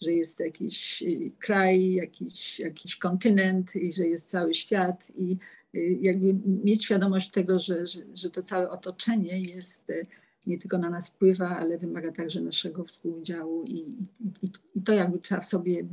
że 0.03 0.13
jest 0.13 0.41
jakiś 0.41 1.03
e, 1.03 1.07
kraj, 1.39 1.93
jakiś, 1.93 2.61
jakiś 2.61 2.97
kontynent 2.97 3.77
i 3.77 3.93
że 3.93 4.07
jest 4.07 4.31
cały 4.31 4.55
świat. 4.55 5.13
I 5.19 5.37
jakby 6.01 6.35
mieć 6.65 6.85
świadomość 6.85 7.31
tego, 7.31 7.59
że, 7.59 7.87
że, 7.87 8.01
że 8.15 8.31
to 8.31 8.43
całe 8.43 8.71
otoczenie 8.71 9.41
jest 9.41 9.93
nie 10.47 10.59
tylko 10.59 10.79
na 10.79 10.91
nas 10.91 11.09
wpływa, 11.09 11.49
ale 11.49 11.79
wymaga 11.79 12.13
także 12.13 12.41
naszego 12.41 12.85
współudziału 12.85 13.65
i, 13.65 13.79
i, 14.43 14.51
i 14.75 14.83
to 14.83 14.93
jakby 14.93 15.19
trzeba 15.19 15.41
w 15.41 15.47
sobie 15.47 15.85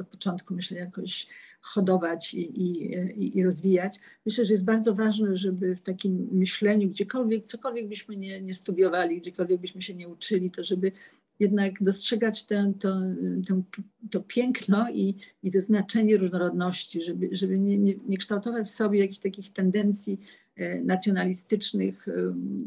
od 0.00 0.08
początku 0.08 0.54
myślę 0.54 0.78
jakoś 0.78 1.26
hodować 1.60 2.34
i, 2.34 3.38
i, 3.38 3.44
rozwijać. 3.44 4.00
Myślę, 4.26 4.46
że 4.46 4.52
jest 4.54 4.64
bardzo 4.64 4.94
ważne, 4.94 5.36
żeby 5.36 5.76
w 5.76 5.82
takim 5.82 6.28
myśleniu, 6.32 6.88
gdziekolwiek, 6.88 7.44
cokolwiek 7.44 7.88
byśmy 7.88 8.16
nie, 8.16 8.42
nie 8.42 8.54
studiowali, 8.54 9.20
gdziekolwiek 9.20 9.60
byśmy 9.60 9.82
się 9.82 9.94
nie 9.94 10.08
uczyli, 10.08 10.50
to 10.50 10.64
żeby 10.64 10.92
jednak 11.40 11.82
dostrzegać 11.82 12.46
tę, 12.46 12.72
to, 12.80 13.00
to, 13.48 13.54
to 14.10 14.20
piękno 14.20 14.90
i, 14.90 15.14
i 15.42 15.50
to 15.50 15.60
znaczenie 15.60 16.16
różnorodności, 16.16 17.02
żeby, 17.02 17.28
żeby 17.32 17.58
nie, 17.58 17.78
nie, 17.78 17.94
nie 18.08 18.18
kształtować 18.18 18.66
w 18.66 18.70
sobie 18.70 18.98
jakichś 18.98 19.18
takich 19.18 19.52
tendencji 19.52 20.20
e, 20.56 20.80
nacjonalistycznych 20.80 22.06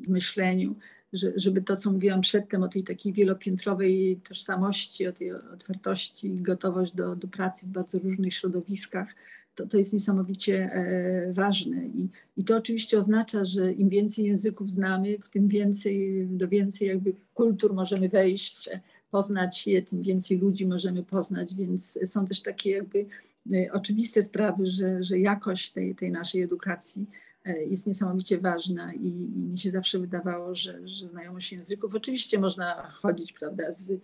w 0.03 0.09
myśleniu, 0.09 0.75
że, 1.13 1.31
żeby 1.35 1.61
to, 1.61 1.77
co 1.77 1.91
mówiłam 1.91 2.21
przedtem 2.21 2.63
o 2.63 2.67
tej 2.67 2.83
takiej 2.83 3.13
wielopiętrowej 3.13 4.19
tożsamości, 4.27 5.07
o 5.07 5.13
tej 5.13 5.31
otwartości, 5.31 6.35
gotowość 6.35 6.95
do, 6.95 7.15
do 7.15 7.27
pracy 7.27 7.65
w 7.65 7.69
bardzo 7.69 7.99
różnych 7.99 8.33
środowiskach, 8.33 9.07
to, 9.55 9.67
to 9.67 9.77
jest 9.77 9.93
niesamowicie 9.93 10.71
e, 10.73 11.33
ważne. 11.33 11.85
I, 11.85 12.09
I 12.37 12.43
to 12.43 12.57
oczywiście 12.57 12.97
oznacza, 12.97 13.45
że 13.45 13.71
im 13.71 13.89
więcej 13.89 14.25
języków 14.25 14.71
znamy, 14.71 15.17
w 15.19 15.29
tym 15.29 15.47
więcej, 15.47 16.27
do 16.27 16.47
więcej 16.47 16.87
jakby 16.87 17.13
kultur 17.33 17.73
możemy 17.73 18.09
wejść, 18.09 18.69
poznać 19.11 19.67
je, 19.67 19.81
tym 19.81 20.01
więcej 20.01 20.37
ludzi 20.37 20.67
możemy 20.67 21.03
poznać, 21.03 21.55
więc 21.55 21.99
są 22.05 22.27
też 22.27 22.41
takie 22.41 22.71
jakby 22.71 23.05
e, 23.53 23.71
oczywiste 23.73 24.23
sprawy, 24.23 24.67
że, 24.67 25.03
że 25.03 25.19
jakość 25.19 25.71
tej, 25.71 25.95
tej 25.95 26.11
naszej 26.11 26.41
edukacji 26.41 27.07
E, 27.07 27.32
jest 27.45 27.87
niesamowicie 27.87 28.37
ważna 28.37 28.93
i, 28.93 29.07
i 29.07 29.39
mi 29.39 29.59
się 29.59 29.71
zawsze 29.71 29.99
wydawało, 29.99 30.55
że, 30.55 30.87
że 30.87 31.07
znajomość 31.07 31.51
języków, 31.51 31.95
oczywiście 31.95 32.39
można 32.39 32.91
chodzić 32.91 33.33
prawda, 33.33 33.73
z 33.73 33.89
y, 33.89 33.99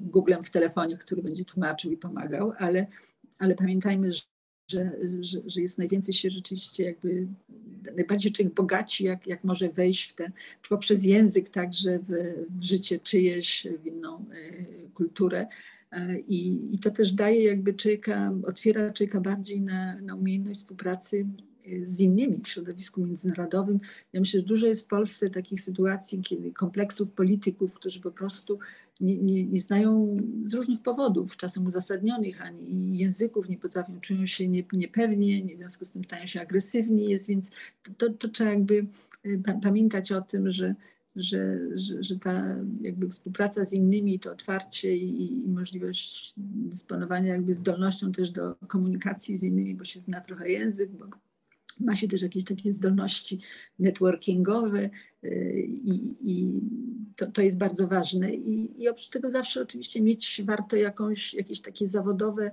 Googlem 0.00 0.44
w 0.44 0.50
telefonie, 0.50 0.98
który 0.98 1.22
będzie 1.22 1.44
tłumaczył 1.44 1.92
i 1.92 1.96
pomagał, 1.96 2.52
ale, 2.58 2.86
ale 3.38 3.54
pamiętajmy, 3.54 4.12
że, 4.12 4.22
że, 5.20 5.40
że 5.46 5.60
jest 5.60 5.78
najwięcej 5.78 6.14
się 6.14 6.30
rzeczywiście 6.30 6.84
jakby, 6.84 7.26
najbardziej 7.96 8.32
człowiek 8.32 8.54
bogaci, 8.54 9.04
jak, 9.04 9.26
jak 9.26 9.44
może 9.44 9.68
wejść 9.68 10.10
w 10.10 10.14
ten, 10.14 10.32
poprzez 10.68 11.04
język 11.04 11.48
także 11.48 11.98
w, 11.98 12.12
w 12.60 12.64
życie 12.64 12.98
czyjeś, 12.98 13.66
w 13.82 13.86
inną 13.86 14.24
y, 14.34 14.90
kulturę. 14.94 15.46
E, 15.92 16.18
I, 16.18 16.68
I 16.74 16.78
to 16.78 16.90
też 16.90 17.12
daje 17.12 17.44
jakby 17.44 17.74
człowieka, 17.74 18.32
otwiera 18.46 18.92
człowieka 18.92 19.20
bardziej 19.20 19.60
na, 19.60 20.00
na 20.00 20.14
umiejętność 20.14 20.60
współpracy 20.60 21.26
z 21.84 22.00
innymi 22.00 22.40
w 22.44 22.48
środowisku 22.48 23.00
międzynarodowym. 23.00 23.80
Ja 24.12 24.20
myślę, 24.20 24.40
że 24.40 24.46
dużo 24.46 24.66
jest 24.66 24.82
w 24.82 24.86
Polsce 24.86 25.30
takich 25.30 25.60
sytuacji, 25.60 26.22
kiedy 26.22 26.52
kompleksów 26.52 27.12
polityków, 27.12 27.74
którzy 27.74 28.00
po 28.00 28.10
prostu 28.10 28.58
nie, 29.00 29.18
nie, 29.18 29.46
nie 29.46 29.60
znają 29.60 30.16
z 30.46 30.54
różnych 30.54 30.82
powodów, 30.82 31.36
czasem 31.36 31.66
uzasadnionych, 31.66 32.42
ani 32.42 32.98
języków, 32.98 33.48
nie 33.48 33.58
potrafią, 33.58 34.00
czują 34.00 34.26
się 34.26 34.48
nie, 34.48 34.64
niepewnie, 34.72 35.54
w 35.54 35.58
związku 35.58 35.86
z 35.86 35.90
tym 35.90 36.04
stają 36.04 36.26
się 36.26 36.40
agresywni, 36.40 37.10
jest, 37.10 37.28
więc 37.28 37.50
to, 37.96 38.10
to 38.10 38.28
trzeba 38.28 38.50
jakby 38.50 38.86
y, 39.26 39.42
pamiętać 39.62 40.12
o 40.12 40.20
tym, 40.20 40.52
że 40.52 40.74
że, 41.16 41.58
że, 41.74 42.02
że, 42.02 42.18
ta 42.18 42.56
jakby 42.80 43.08
współpraca 43.08 43.64
z 43.64 43.72
innymi, 43.72 44.20
to 44.20 44.32
otwarcie 44.32 44.96
i, 44.96 45.40
i, 45.44 45.48
możliwość 45.48 46.32
dysponowania 46.36 47.32
jakby 47.32 47.54
zdolnością 47.54 48.12
też 48.12 48.30
do 48.30 48.54
komunikacji 48.54 49.36
z 49.36 49.42
innymi, 49.42 49.74
bo 49.74 49.84
się 49.84 50.00
zna 50.00 50.20
trochę 50.20 50.48
język, 50.48 50.90
bo 50.90 51.06
ma 51.80 51.96
się 51.96 52.08
też 52.08 52.22
jakieś 52.22 52.44
takie 52.44 52.72
zdolności 52.72 53.40
networkingowe 53.78 54.90
y, 55.24 55.68
i, 55.84 56.14
i 56.20 56.60
to, 57.16 57.26
to, 57.26 57.42
jest 57.42 57.58
bardzo 57.58 57.88
ważne. 57.88 58.34
I, 58.34 58.82
I 58.82 58.88
oprócz 58.88 59.08
tego 59.08 59.30
zawsze 59.30 59.62
oczywiście 59.62 60.02
mieć 60.02 60.42
warto 60.44 60.76
jakąś, 60.76 61.34
jakieś 61.34 61.60
takie 61.60 61.86
zawodowe 61.86 62.50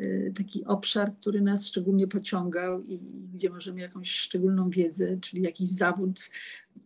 Y, 0.00 0.32
taki 0.36 0.64
obszar, 0.64 1.12
który 1.20 1.40
nas 1.40 1.66
szczególnie 1.66 2.06
pociągał 2.06 2.84
i 2.84 3.00
gdzie 3.34 3.50
możemy 3.50 3.80
jakąś 3.80 4.10
szczególną 4.10 4.70
wiedzę, 4.70 5.18
czyli 5.20 5.42
jakiś 5.42 5.68
zawód. 5.68 6.20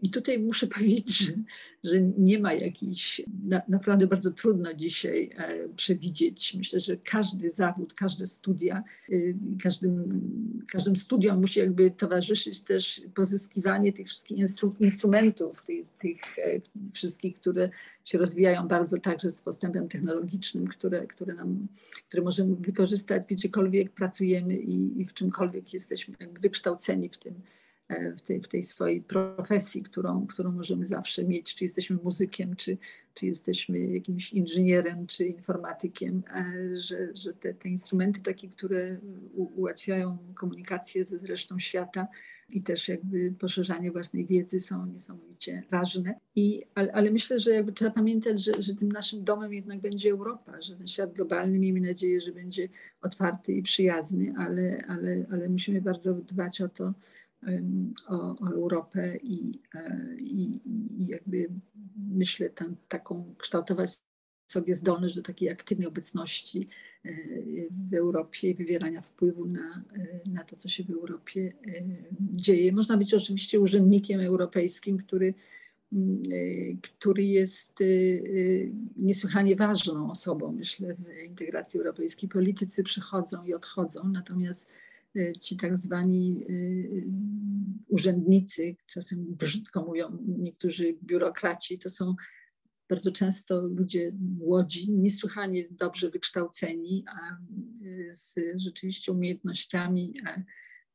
I 0.05 0.11
tutaj 0.11 0.39
muszę 0.39 0.67
powiedzieć, 0.77 1.19
że, 1.19 1.33
że 1.85 2.01
nie 2.01 2.39
ma 2.39 2.53
jakiejś, 2.53 3.23
na, 3.45 3.63
naprawdę 3.69 4.07
bardzo 4.07 4.31
trudno 4.31 4.75
dzisiaj 4.75 5.31
e, 5.37 5.69
przewidzieć. 5.69 6.55
Myślę, 6.55 6.81
że 6.81 6.97
każdy 6.97 7.51
zawód, 7.51 7.95
każde 7.95 8.27
studia, 8.27 8.85
y, 9.11 9.37
każdym, 9.63 10.21
każdym 10.73 10.97
studiom 10.97 11.41
musi 11.41 11.61
jakby 11.61 11.91
towarzyszyć 11.91 12.61
też 12.61 13.03
pozyskiwanie 13.15 13.93
tych 13.93 14.07
wszystkich 14.09 14.39
instru, 14.39 14.75
instrumentów, 14.81 15.63
tych, 15.63 15.87
tych 15.99 16.39
e, 16.39 16.61
wszystkich, 16.93 17.37
które 17.37 17.71
się 18.05 18.19
rozwijają 18.19 18.69
bardzo 18.69 18.99
także 18.99 19.33
z 19.33 19.43
postępem 19.43 19.89
technologicznym, 19.89 20.67
które, 20.67 21.07
które, 21.07 21.35
nam, 21.35 21.67
które 22.09 22.23
możemy 22.23 22.57
wykorzystać 22.57 23.23
gdziekolwiek 23.29 23.93
pracujemy 23.93 24.57
i, 24.57 25.01
i 25.01 25.05
w 25.05 25.15
czymkolwiek 25.15 25.75
jesteśmy 25.75 26.15
wykształceni 26.41 27.09
w 27.09 27.19
tym, 27.19 27.35
e, 27.35 27.64
w 28.17 28.21
tej, 28.21 28.43
w 28.43 28.49
tej 28.49 28.63
swojej 28.63 29.03
profesji, 29.03 29.83
którą, 29.83 30.27
którą 30.27 30.53
możemy 30.53 30.87
zawsze 30.87 31.25
mieć, 31.25 31.55
czy 31.55 31.65
jesteśmy 31.65 31.97
muzykiem, 32.05 32.57
czy, 32.57 32.79
czy 33.15 33.27
jesteśmy 33.27 33.79
jakimś 33.79 34.33
inżynierem, 34.33 35.07
czy 35.07 35.27
informatykiem, 35.27 36.23
e, 36.35 36.77
że, 36.77 37.17
że 37.17 37.35
te, 37.35 37.55
te 37.55 37.69
instrumenty 37.69 38.21
takie, 38.21 38.49
które 38.49 38.99
ułatwiają 39.35 40.19
komunikację 40.35 41.05
ze 41.05 41.19
resztą 41.19 41.59
świata, 41.59 42.09
i 42.53 42.63
też 42.63 42.89
jakby 42.89 43.35
poszerzanie 43.39 43.91
własnej 43.91 44.27
wiedzy 44.27 44.61
są 44.61 44.87
niesamowicie 44.87 45.63
ważne. 45.71 46.15
I, 46.37 46.63
ale, 46.75 46.93
ale 46.93 47.11
myślę, 47.11 47.41
że 47.41 47.51
jakby 47.51 47.73
trzeba 47.73 47.91
pamiętać, 47.91 48.45
że, 48.45 48.53
że 48.59 48.75
tym 48.75 48.93
naszym 48.93 49.25
domem 49.25 49.55
jednak 49.55 49.81
będzie 49.81 50.11
Europa, 50.11 50.63
że 50.63 50.77
ten 50.77 50.89
świat 50.89 51.13
globalny 51.13 51.59
miejmy 51.59 51.81
nadzieję, 51.81 52.21
że 52.21 52.33
będzie 52.33 52.69
otwarty 53.03 53.53
i 53.53 53.63
przyjazny, 53.63 54.35
ale, 54.39 54.85
ale, 54.89 55.27
ale 55.33 55.49
musimy 55.49 55.81
bardzo 55.81 56.15
dbać 56.15 56.61
o 56.61 56.69
to, 56.69 56.93
o, 58.09 58.37
o 58.41 58.53
Europę 58.53 59.17
i, 59.17 59.61
e, 59.75 60.17
i, 60.19 60.61
i 60.99 61.07
jakby 61.07 61.51
myślę 61.97 62.51
tam 62.51 62.77
taką 62.89 63.35
kształtować 63.39 63.99
sobie 64.47 64.77
zdolność 64.77 65.15
do 65.15 65.23
takiej 65.23 65.49
aktywnej 65.49 65.89
obecności 65.89 66.69
e, 67.05 67.11
w 67.91 67.95
Europie 67.95 68.51
i 68.51 68.55
wywierania 68.55 69.03
wpływu 69.03 69.47
na, 69.47 69.85
e, 69.97 70.31
na 70.31 70.45
to, 70.45 70.57
co 70.57 70.69
się 70.69 70.85
w 70.85 70.91
Europie 70.91 71.53
dzieje. 72.21 72.73
Można 72.73 72.97
być 72.97 73.15
oczywiście 73.15 73.61
urzędnikiem 73.61 74.21
europejskim, 74.21 74.99
który, 74.99 75.35
który 76.83 77.25
jest 77.25 77.79
niesłychanie 78.97 79.57
ważną 79.57 80.11
osobą, 80.11 80.53
myślę, 80.53 80.95
w 80.95 81.27
integracji 81.27 81.79
europejskiej. 81.81 82.29
Politycy 82.29 82.85
przychodzą 82.85 83.45
i 83.45 83.55
odchodzą, 83.55 84.09
natomiast 84.09 84.71
ci 85.41 85.57
tak 85.57 85.79
zwani 85.79 86.45
urzędnicy, 87.89 88.77
czasem 88.87 89.25
brzydko 89.29 89.85
mówią 89.85 90.19
niektórzy 90.39 90.97
biurokraci, 91.03 91.79
to 91.79 91.91
są 91.91 92.15
bardzo 92.89 93.13
często 93.13 93.61
ludzie 93.61 94.13
młodzi, 94.39 94.91
niesłychanie 94.91 95.65
dobrze 95.71 96.11
wykształceni, 96.11 97.05
a 97.09 97.37
y, 97.87 98.09
z 98.13 98.35
rzeczywiście 98.57 99.13
umiejętnościami 99.13 100.15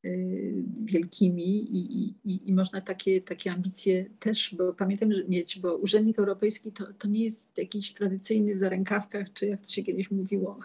y, 0.06 0.64
wielkimi 0.86 1.78
i, 1.78 2.08
i, 2.24 2.50
i 2.50 2.54
można 2.54 2.82
takie, 2.82 3.22
takie 3.22 3.52
ambicje 3.52 4.06
też, 4.20 4.56
bo 4.58 4.74
pamiętam, 4.74 5.14
że 5.14 5.28
mieć, 5.28 5.60
bo 5.60 5.76
urzędnik 5.76 6.20
europejski 6.20 6.72
to, 6.72 6.94
to 6.94 7.08
nie 7.08 7.24
jest 7.24 7.58
jakiś 7.58 7.94
tradycyjny 7.94 8.56
w 8.56 8.60
zarękawkach, 8.60 9.34
czy 9.34 9.48
jak 9.48 9.62
to 9.62 9.68
się 9.68 9.84
kiedyś 9.84 10.12
mówiło, 10.12 10.60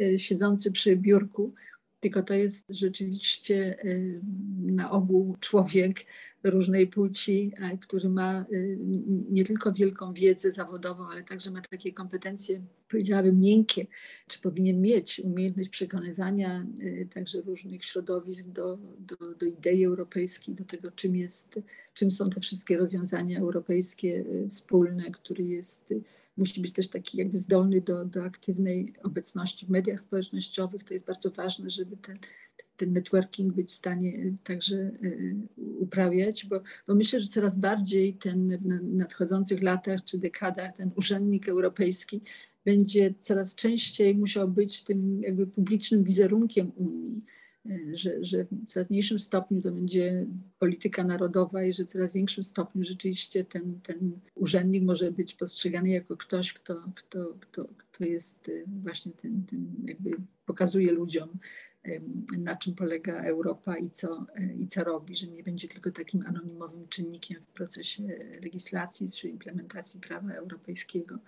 y, 0.00 0.18
siedzący 0.18 0.72
przy 0.72 0.96
biurku, 0.96 1.54
tylko 2.02 2.22
to 2.22 2.34
jest 2.34 2.66
rzeczywiście 2.68 3.76
na 4.62 4.90
ogół 4.90 5.36
człowiek 5.40 6.06
różnej 6.44 6.86
płci, 6.86 7.52
e, 7.56 7.78
który 7.78 8.08
ma 8.08 8.44
y, 8.52 8.78
nie 9.30 9.44
tylko 9.44 9.72
wielką 9.72 10.12
wiedzę 10.12 10.52
zawodową, 10.52 11.08
ale 11.08 11.22
także 11.24 11.50
ma 11.50 11.60
takie 11.60 11.92
kompetencje, 11.92 12.62
powiedziałabym, 12.90 13.40
miękkie, 13.40 13.86
czy 14.28 14.40
powinien 14.40 14.80
mieć 14.80 15.20
umiejętność 15.20 15.70
przekonywania 15.70 16.66
y, 16.80 17.08
także 17.14 17.40
różnych 17.40 17.84
środowisk 17.84 18.48
do, 18.48 18.78
do, 18.98 19.34
do 19.34 19.46
idei 19.46 19.84
europejskiej, 19.84 20.54
do 20.54 20.64
tego, 20.64 20.90
czym, 20.90 21.16
jest, 21.16 21.60
czym 21.94 22.10
są 22.10 22.30
te 22.30 22.40
wszystkie 22.40 22.78
rozwiązania 22.78 23.40
europejskie 23.40 24.08
y, 24.08 24.48
wspólne, 24.48 25.10
który 25.10 25.44
jest 25.44 25.94
musi 26.36 26.60
być 26.60 26.72
też 26.72 26.88
taki 26.88 27.18
jakby 27.18 27.38
zdolny 27.38 27.80
do, 27.80 28.04
do 28.04 28.24
aktywnej 28.24 28.94
obecności 29.02 29.66
w 29.66 29.70
mediach 29.70 30.00
społecznościowych. 30.00 30.84
To 30.84 30.94
jest 30.94 31.06
bardzo 31.06 31.30
ważne, 31.30 31.70
żeby 31.70 31.96
ten, 31.96 32.18
ten 32.76 32.92
networking 32.92 33.54
być 33.54 33.70
w 33.70 33.74
stanie 33.74 34.32
także 34.44 34.76
e, 34.76 34.90
uprawiać, 35.78 36.46
bo, 36.46 36.60
bo 36.86 36.94
myślę, 36.94 37.20
że 37.20 37.28
coraz 37.28 37.56
bardziej 37.56 38.14
ten 38.14 38.58
w 38.58 38.64
nadchodzących 38.82 39.62
latach 39.62 40.04
czy 40.04 40.18
dekadach 40.18 40.76
ten 40.76 40.90
urzędnik 40.96 41.48
europejski 41.48 42.22
będzie 42.64 43.14
coraz 43.20 43.54
częściej 43.54 44.14
musiał 44.14 44.48
być 44.48 44.84
tym 44.84 45.22
jakby 45.22 45.46
publicznym 45.46 46.04
wizerunkiem 46.04 46.72
Unii, 46.76 47.22
że, 47.94 48.24
że 48.24 48.44
w 48.44 48.66
coraz 48.66 48.90
mniejszym 48.90 49.18
stopniu 49.18 49.62
to 49.62 49.72
będzie 49.72 50.26
polityka 50.58 51.04
narodowa 51.04 51.64
i 51.64 51.72
że 51.72 51.84
w 51.84 51.88
coraz 51.88 52.12
większym 52.12 52.44
stopniu 52.44 52.84
rzeczywiście 52.84 53.44
ten, 53.44 53.80
ten 53.80 54.12
urzędnik 54.34 54.84
może 54.84 55.12
być 55.12 55.34
postrzegany 55.34 55.90
jako 55.90 56.16
ktoś, 56.16 56.52
kto, 56.52 56.82
kto, 56.94 57.34
kto, 57.40 57.68
kto 57.78 58.04
jest 58.04 58.50
właśnie 58.82 59.12
tym, 59.12 59.44
tym 59.50 59.74
jakby 59.84 60.10
pokazuje 60.46 60.92
ludziom 60.92 61.28
na 62.38 62.56
czym 62.56 62.74
polega 62.74 63.22
Europa 63.22 63.78
i 63.78 63.90
co, 63.90 64.26
e, 64.34 64.54
i 64.54 64.66
co 64.66 64.84
robi, 64.84 65.16
że 65.16 65.26
nie 65.26 65.42
będzie 65.42 65.68
tylko 65.68 65.90
takim 65.90 66.26
anonimowym 66.26 66.88
czynnikiem 66.88 67.42
w 67.42 67.52
procesie 67.52 68.02
legislacji 68.42 69.10
czy 69.10 69.28
implementacji 69.28 70.00
prawa 70.00 70.32
europejskiego. 70.32 71.18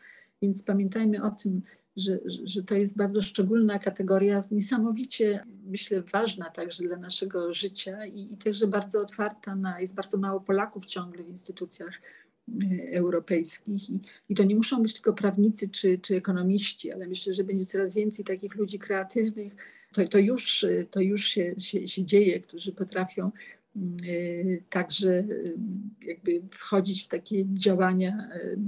Więc 0.42 0.62
pamiętajmy 0.62 1.22
o 1.22 1.30
tym, 1.30 1.62
że, 1.96 2.18
że 2.44 2.62
to 2.62 2.74
jest 2.74 2.96
bardzo 2.96 3.22
szczególna 3.22 3.78
kategoria, 3.78 4.42
niesamowicie, 4.50 5.44
myślę, 5.66 6.02
ważna 6.02 6.50
także 6.50 6.84
dla 6.84 6.96
naszego 6.96 7.54
życia 7.54 8.06
i, 8.06 8.32
i 8.32 8.36
także 8.36 8.66
bardzo 8.66 9.00
otwarta 9.00 9.56
na, 9.56 9.80
jest 9.80 9.94
bardzo 9.94 10.18
mało 10.18 10.40
Polaków 10.40 10.86
ciągle 10.86 11.24
w 11.24 11.28
instytucjach 11.28 12.00
e, 12.48 12.96
europejskich 12.96 13.90
I, 13.90 14.00
i 14.28 14.34
to 14.34 14.44
nie 14.44 14.56
muszą 14.56 14.82
być 14.82 14.94
tylko 14.94 15.12
prawnicy 15.12 15.68
czy, 15.68 15.98
czy 15.98 16.16
ekonomiści, 16.16 16.92
ale 16.92 17.06
myślę, 17.06 17.34
że 17.34 17.44
będzie 17.44 17.66
coraz 17.66 17.94
więcej 17.94 18.24
takich 18.24 18.54
ludzi 18.54 18.78
kreatywnych, 18.78 19.56
to, 19.94 20.08
to 20.08 20.18
już, 20.18 20.66
to 20.90 21.00
już 21.00 21.26
się, 21.26 21.54
się, 21.58 21.88
się 21.88 22.04
dzieje, 22.04 22.40
którzy 22.40 22.72
potrafią 22.72 23.30
y, 23.76 24.64
także 24.70 25.08
y, 25.08 25.56
jakby 26.02 26.42
wchodzić 26.50 27.04
w 27.04 27.08
takie 27.08 27.44
działania 27.54 28.28
y, 28.36 28.58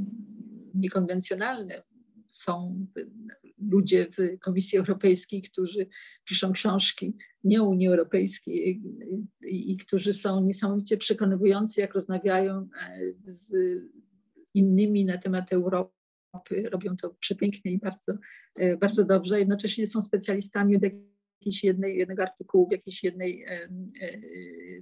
niekonwencjonalne. 0.75 1.83
Są 2.33 2.87
ludzie 3.71 4.07
w 4.11 4.39
Komisji 4.39 4.79
Europejskiej, 4.79 5.43
którzy 5.43 5.87
piszą 6.25 6.53
książki 6.53 7.17
nie 7.45 7.63
Unii 7.63 7.89
Europejskiej 7.89 8.83
i, 9.43 9.77
którzy 9.77 10.13
są 10.13 10.41
niesamowicie 10.41 10.97
przekonywujący, 10.97 11.81
jak 11.81 11.95
rozmawiają 11.95 12.69
z 13.27 13.53
innymi 14.55 15.05
na 15.05 15.19
temat 15.19 15.53
Europy. 15.53 15.93
Robią 16.71 16.97
to 16.97 17.11
przepięknie 17.21 17.73
i 17.73 17.79
bardzo, 17.79 18.13
bardzo 18.81 19.05
dobrze. 19.05 19.39
Jednocześnie 19.39 19.87
są 19.87 20.03
specjalistami 20.03 20.77
od 20.77 20.83
jakiejś 21.47 21.65
jednej, 21.65 21.99
jednego 21.99 22.23
artykułu 22.23 22.69
w 22.69 22.73
jakiejś 22.73 23.05
jednej 23.05 23.45
e, 23.45 23.69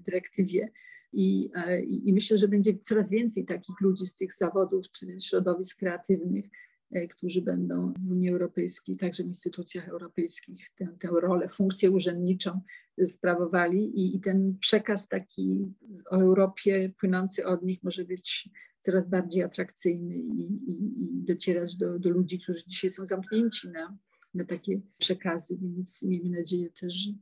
dyrektywie. 0.00 0.70
I, 1.12 1.50
e, 1.54 1.82
I, 1.82 2.12
myślę, 2.12 2.38
że 2.38 2.48
będzie 2.48 2.78
coraz 2.82 3.10
więcej 3.10 3.44
takich 3.44 3.80
ludzi 3.80 4.06
z 4.06 4.16
tych 4.16 4.34
zawodów 4.34 4.90
czy 4.92 5.06
środowisk 5.20 5.78
kreatywnych, 5.78 6.44
e, 6.90 7.08
którzy 7.08 7.42
będą 7.42 7.92
w 8.06 8.10
Unii 8.10 8.30
Europejskiej, 8.30 8.96
także 8.96 9.22
w 9.22 9.26
instytucjach 9.26 9.88
europejskich 9.88 10.70
tę, 10.76 10.88
tę 10.98 11.08
rolę, 11.08 11.48
funkcję 11.48 11.90
urzędniczą 11.90 12.60
sprawowali 13.06 14.00
i, 14.00 14.16
i 14.16 14.20
ten 14.20 14.58
przekaz 14.60 15.08
taki 15.08 15.66
o 16.10 16.16
Europie 16.16 16.92
płynący 17.00 17.46
od 17.46 17.62
nich 17.62 17.82
może 17.82 18.04
być 18.04 18.48
coraz 18.80 19.08
bardziej 19.08 19.42
atrakcyjny 19.42 20.14
i, 20.14 20.40
i, 20.40 20.72
i 20.72 21.24
docierać 21.24 21.76
do, 21.76 21.98
do 21.98 22.10
ludzi, 22.10 22.40
którzy 22.40 22.64
dzisiaj 22.66 22.90
są 22.90 23.06
zamknięci 23.06 23.68
na, 23.68 23.96
na 24.34 24.44
takie 24.44 24.80
przekazy, 24.98 25.58
więc 25.60 26.02
miejmy 26.02 26.30
nadzieję 26.30 26.70
też, 26.70 26.94
że, 26.94 27.12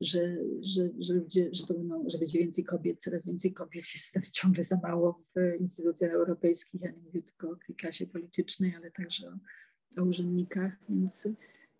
że, 0.00 0.36
że, 0.62 0.90
że, 0.98 1.14
ludzie, 1.14 1.48
że, 1.52 1.66
to 1.66 1.74
będą, 1.74 2.04
że 2.08 2.18
będzie 2.18 2.38
więcej 2.38 2.64
kobiet, 2.64 3.02
coraz 3.02 3.24
więcej 3.24 3.52
kobiet 3.52 3.84
jest 3.94 4.16
nas 4.16 4.32
ciągle 4.32 4.64
za 4.64 4.80
mało 4.82 5.24
w 5.36 5.60
instytucjach 5.60 6.12
europejskich. 6.12 6.80
Ja 6.82 6.90
nie 6.90 7.02
mówię 7.02 7.22
tylko 7.22 7.50
o 7.50 7.56
klasie 7.78 8.06
politycznej, 8.06 8.74
ale 8.74 8.90
także 8.90 9.28
o, 9.28 10.02
o 10.02 10.04
urzędnikach, 10.04 10.72
więc, 10.88 11.28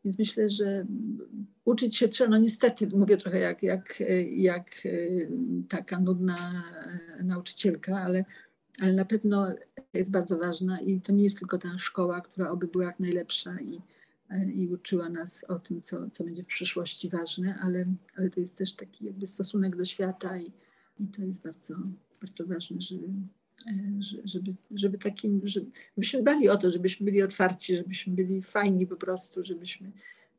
Więc 0.05 0.19
myślę, 0.19 0.51
że 0.51 0.87
uczyć 1.65 1.97
się 1.97 2.09
trzeba, 2.09 2.31
no 2.31 2.39
niestety, 2.39 2.87
mówię 2.87 3.17
trochę 3.17 3.39
jak, 3.39 3.63
jak, 3.63 4.03
jak 4.29 4.89
taka 5.69 6.01
nudna 6.01 6.65
nauczycielka, 7.25 7.97
ale, 7.97 8.25
ale 8.81 8.93
na 8.93 9.05
pewno 9.05 9.55
jest 9.95 10.11
bardzo 10.11 10.39
ważna 10.39 10.81
i 10.81 11.01
to 11.01 11.13
nie 11.13 11.25
jest 11.25 11.39
tylko 11.39 11.59
ta 11.59 11.79
szkoła, 11.79 12.21
która 12.21 12.51
oby 12.51 12.67
była 12.67 12.85
jak 12.85 13.01
najlepsza 13.01 13.61
i, 13.61 13.81
i 14.55 14.69
uczyła 14.69 15.09
nas 15.09 15.45
o 15.45 15.59
tym, 15.59 15.83
co, 15.83 16.11
co 16.11 16.25
będzie 16.25 16.43
w 16.43 16.47
przyszłości 16.47 17.09
ważne, 17.09 17.59
ale, 17.63 17.87
ale 18.17 18.31
to 18.31 18.41
jest 18.41 18.57
też 18.59 18.75
taki 18.75 19.05
jakby 19.05 19.27
stosunek 19.27 19.77
do 19.77 19.85
świata 19.85 20.39
i, 20.39 20.53
i 21.01 21.07
to 21.07 21.23
jest 21.23 21.43
bardzo, 21.43 21.75
bardzo 22.21 22.47
ważne, 22.47 22.81
żeby, 22.81 23.09
żeby, 24.25 24.55
żeby 24.71 24.99
takim, 24.99 25.41
żebyśmy 25.45 26.23
dbali 26.23 26.49
o 26.49 26.57
to, 26.57 26.71
żebyśmy 26.71 27.05
byli 27.05 27.23
otwarci, 27.23 27.77
żebyśmy 27.77 28.15
byli 28.15 28.43
fajni 28.43 28.87
po 28.87 28.97
prostu, 28.97 29.45
żebyśmy 29.45 29.93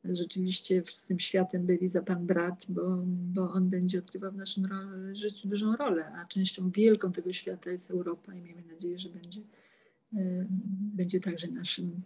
rzeczywiście 0.04 0.84
z 0.86 1.06
tym 1.06 1.19
światem 1.19 1.65
byli 1.65 1.89
za 1.89 2.02
Pan 2.02 2.26
brat, 2.26 2.65
bo, 2.69 3.04
bo 3.08 3.52
on 3.52 3.69
będzie 3.69 4.00
odgrywał 4.00 4.32
w 4.32 4.36
naszym 4.36 4.67
życiu 5.13 5.47
dużą 5.47 5.76
rolę, 5.76 6.06
a 6.15 6.26
częścią 6.26 6.71
wielką 6.71 7.12
tego 7.12 7.34
świata 7.34 7.71
jest 7.71 7.91
Europa 7.91 8.36
i 8.36 8.41
miejmy 8.41 8.62
nadzieję, 8.62 9.00
że 9.00 9.10
będzie, 9.10 9.41
będzie 10.95 11.19
także 11.19 11.47
naszym 11.47 12.02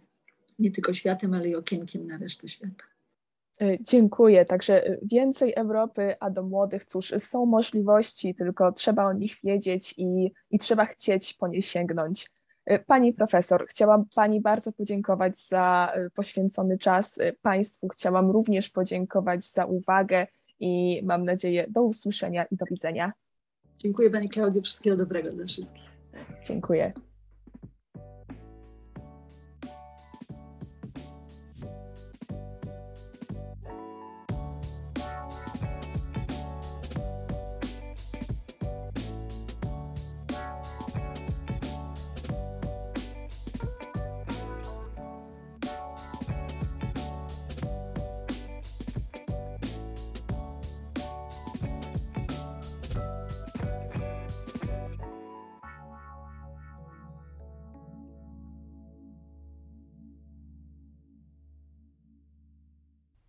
nie 0.62 0.70
tylko 0.70 0.92
światem, 0.92 1.34
ale 1.34 1.48
i 1.48 1.56
okienkiem 1.56 2.06
na 2.06 2.18
resztę 2.18 2.48
świata. 2.48 2.84
E, 3.60 3.78
dziękuję. 3.80 4.44
Także 4.44 4.86
e, 4.86 4.98
więcej 5.02 5.54
Europy, 5.54 6.14
a 6.20 6.30
do 6.30 6.42
młodych, 6.42 6.84
cóż, 6.84 7.14
są 7.18 7.46
możliwości, 7.46 8.34
tylko 8.34 8.72
trzeba 8.72 9.04
o 9.04 9.12
nich 9.12 9.36
wiedzieć 9.44 9.94
i, 9.96 10.32
i 10.50 10.58
trzeba 10.58 10.86
chcieć 10.86 11.34
po 11.34 11.48
nie 11.48 11.62
sięgnąć. 11.62 12.30
E, 12.64 12.78
pani 12.78 13.12
profesor, 13.12 13.66
chciałam 13.68 14.04
Pani 14.14 14.40
bardzo 14.40 14.72
podziękować 14.72 15.38
za 15.38 15.92
poświęcony 16.14 16.78
czas. 16.78 17.20
Państwu 17.42 17.88
chciałam 17.88 18.30
również 18.30 18.70
podziękować 18.70 19.44
za 19.44 19.64
uwagę 19.64 20.26
i 20.60 21.00
mam 21.04 21.24
nadzieję 21.24 21.66
do 21.68 21.82
usłyszenia 21.82 22.44
i 22.44 22.56
do 22.56 22.64
widzenia. 22.70 23.12
Dziękuję 23.78 24.10
Pani 24.10 24.28
Klaudio, 24.28 24.62
wszystkiego 24.62 24.96
dobrego 24.96 25.32
dla 25.32 25.46
wszystkich. 25.46 25.90
Dziękuję. 26.44 26.92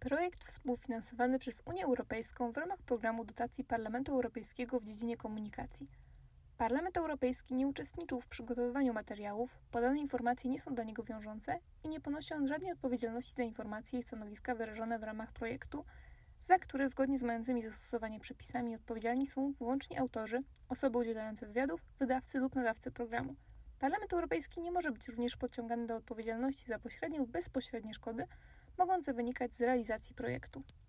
Projekt 0.04 0.44
współfinansowany 0.44 1.39
przez 1.39 1.62
Unię 1.66 1.86
Europejską 1.86 2.52
w 2.52 2.58
ramach 2.58 2.82
programu 2.82 3.26
dotacji 3.26 3.63
Parlamentu 3.63 4.12
Europejskiego 4.12 4.80
w 4.80 4.84
dziedzinie 4.84 5.18
komunikacji. 5.18 5.88
Parlament 6.58 6.98
Europejski 6.98 7.54
nie 7.54 7.68
uczestniczył 7.68 8.22
w 8.22 8.28
przygotowywaniu 8.28 8.94
materiałów, 8.94 9.60
podane 9.72 10.00
informacje 10.00 10.50
nie 10.50 10.62
są 10.62 10.76
dla 10.76 10.84
niego 10.84 11.04
wiążące 11.04 11.60
i 11.84 11.89
nie 11.89 12.02
ponosi 12.02 12.34
on 12.34 12.48
żadnej 12.48 12.72
odpowiedzialności 12.72 13.34
za 13.38 13.44
informacje 13.44 14.00
i 14.00 14.04
stanowiska 14.04 14.56
wyrażone 14.56 15.00
w 15.00 15.04
ramach 15.04 15.34
projektu, 15.34 15.86
za 16.42 16.60
które 16.60 16.89
zgodnie 16.89 17.20
z 17.20 17.24
mającymi 17.24 17.63
zastosowanie 17.63 18.20
przepisami 18.20 18.76
odpowiedzialni 18.76 19.28
są 19.28 19.52
wyłącznie 19.52 20.00
autorzy, 20.00 20.39
osoby 20.70 20.98
udzielające 20.98 21.48
wywiadów, 21.48 21.82
wydawcy 22.00 22.39
lub 22.39 22.56
nadawcy 22.56 22.92
programu. 22.92 23.36
Parlament 23.80 24.13
Europejski 24.13 24.62
nie 24.62 24.72
może 24.72 24.92
być 24.92 25.08
również 25.08 25.38
podciągany 25.38 25.88
do 25.88 25.96
odpowiedzialności 25.96 26.68
za 26.68 26.80
pośrednie 26.80 27.20
lub 27.20 27.30
bezpośrednie 27.30 27.94
szkody, 27.94 28.28
mogące 28.77 29.13
wynikać 29.13 29.53
z 29.53 29.62
realizacji 29.62 30.15
projektu. 30.15 30.63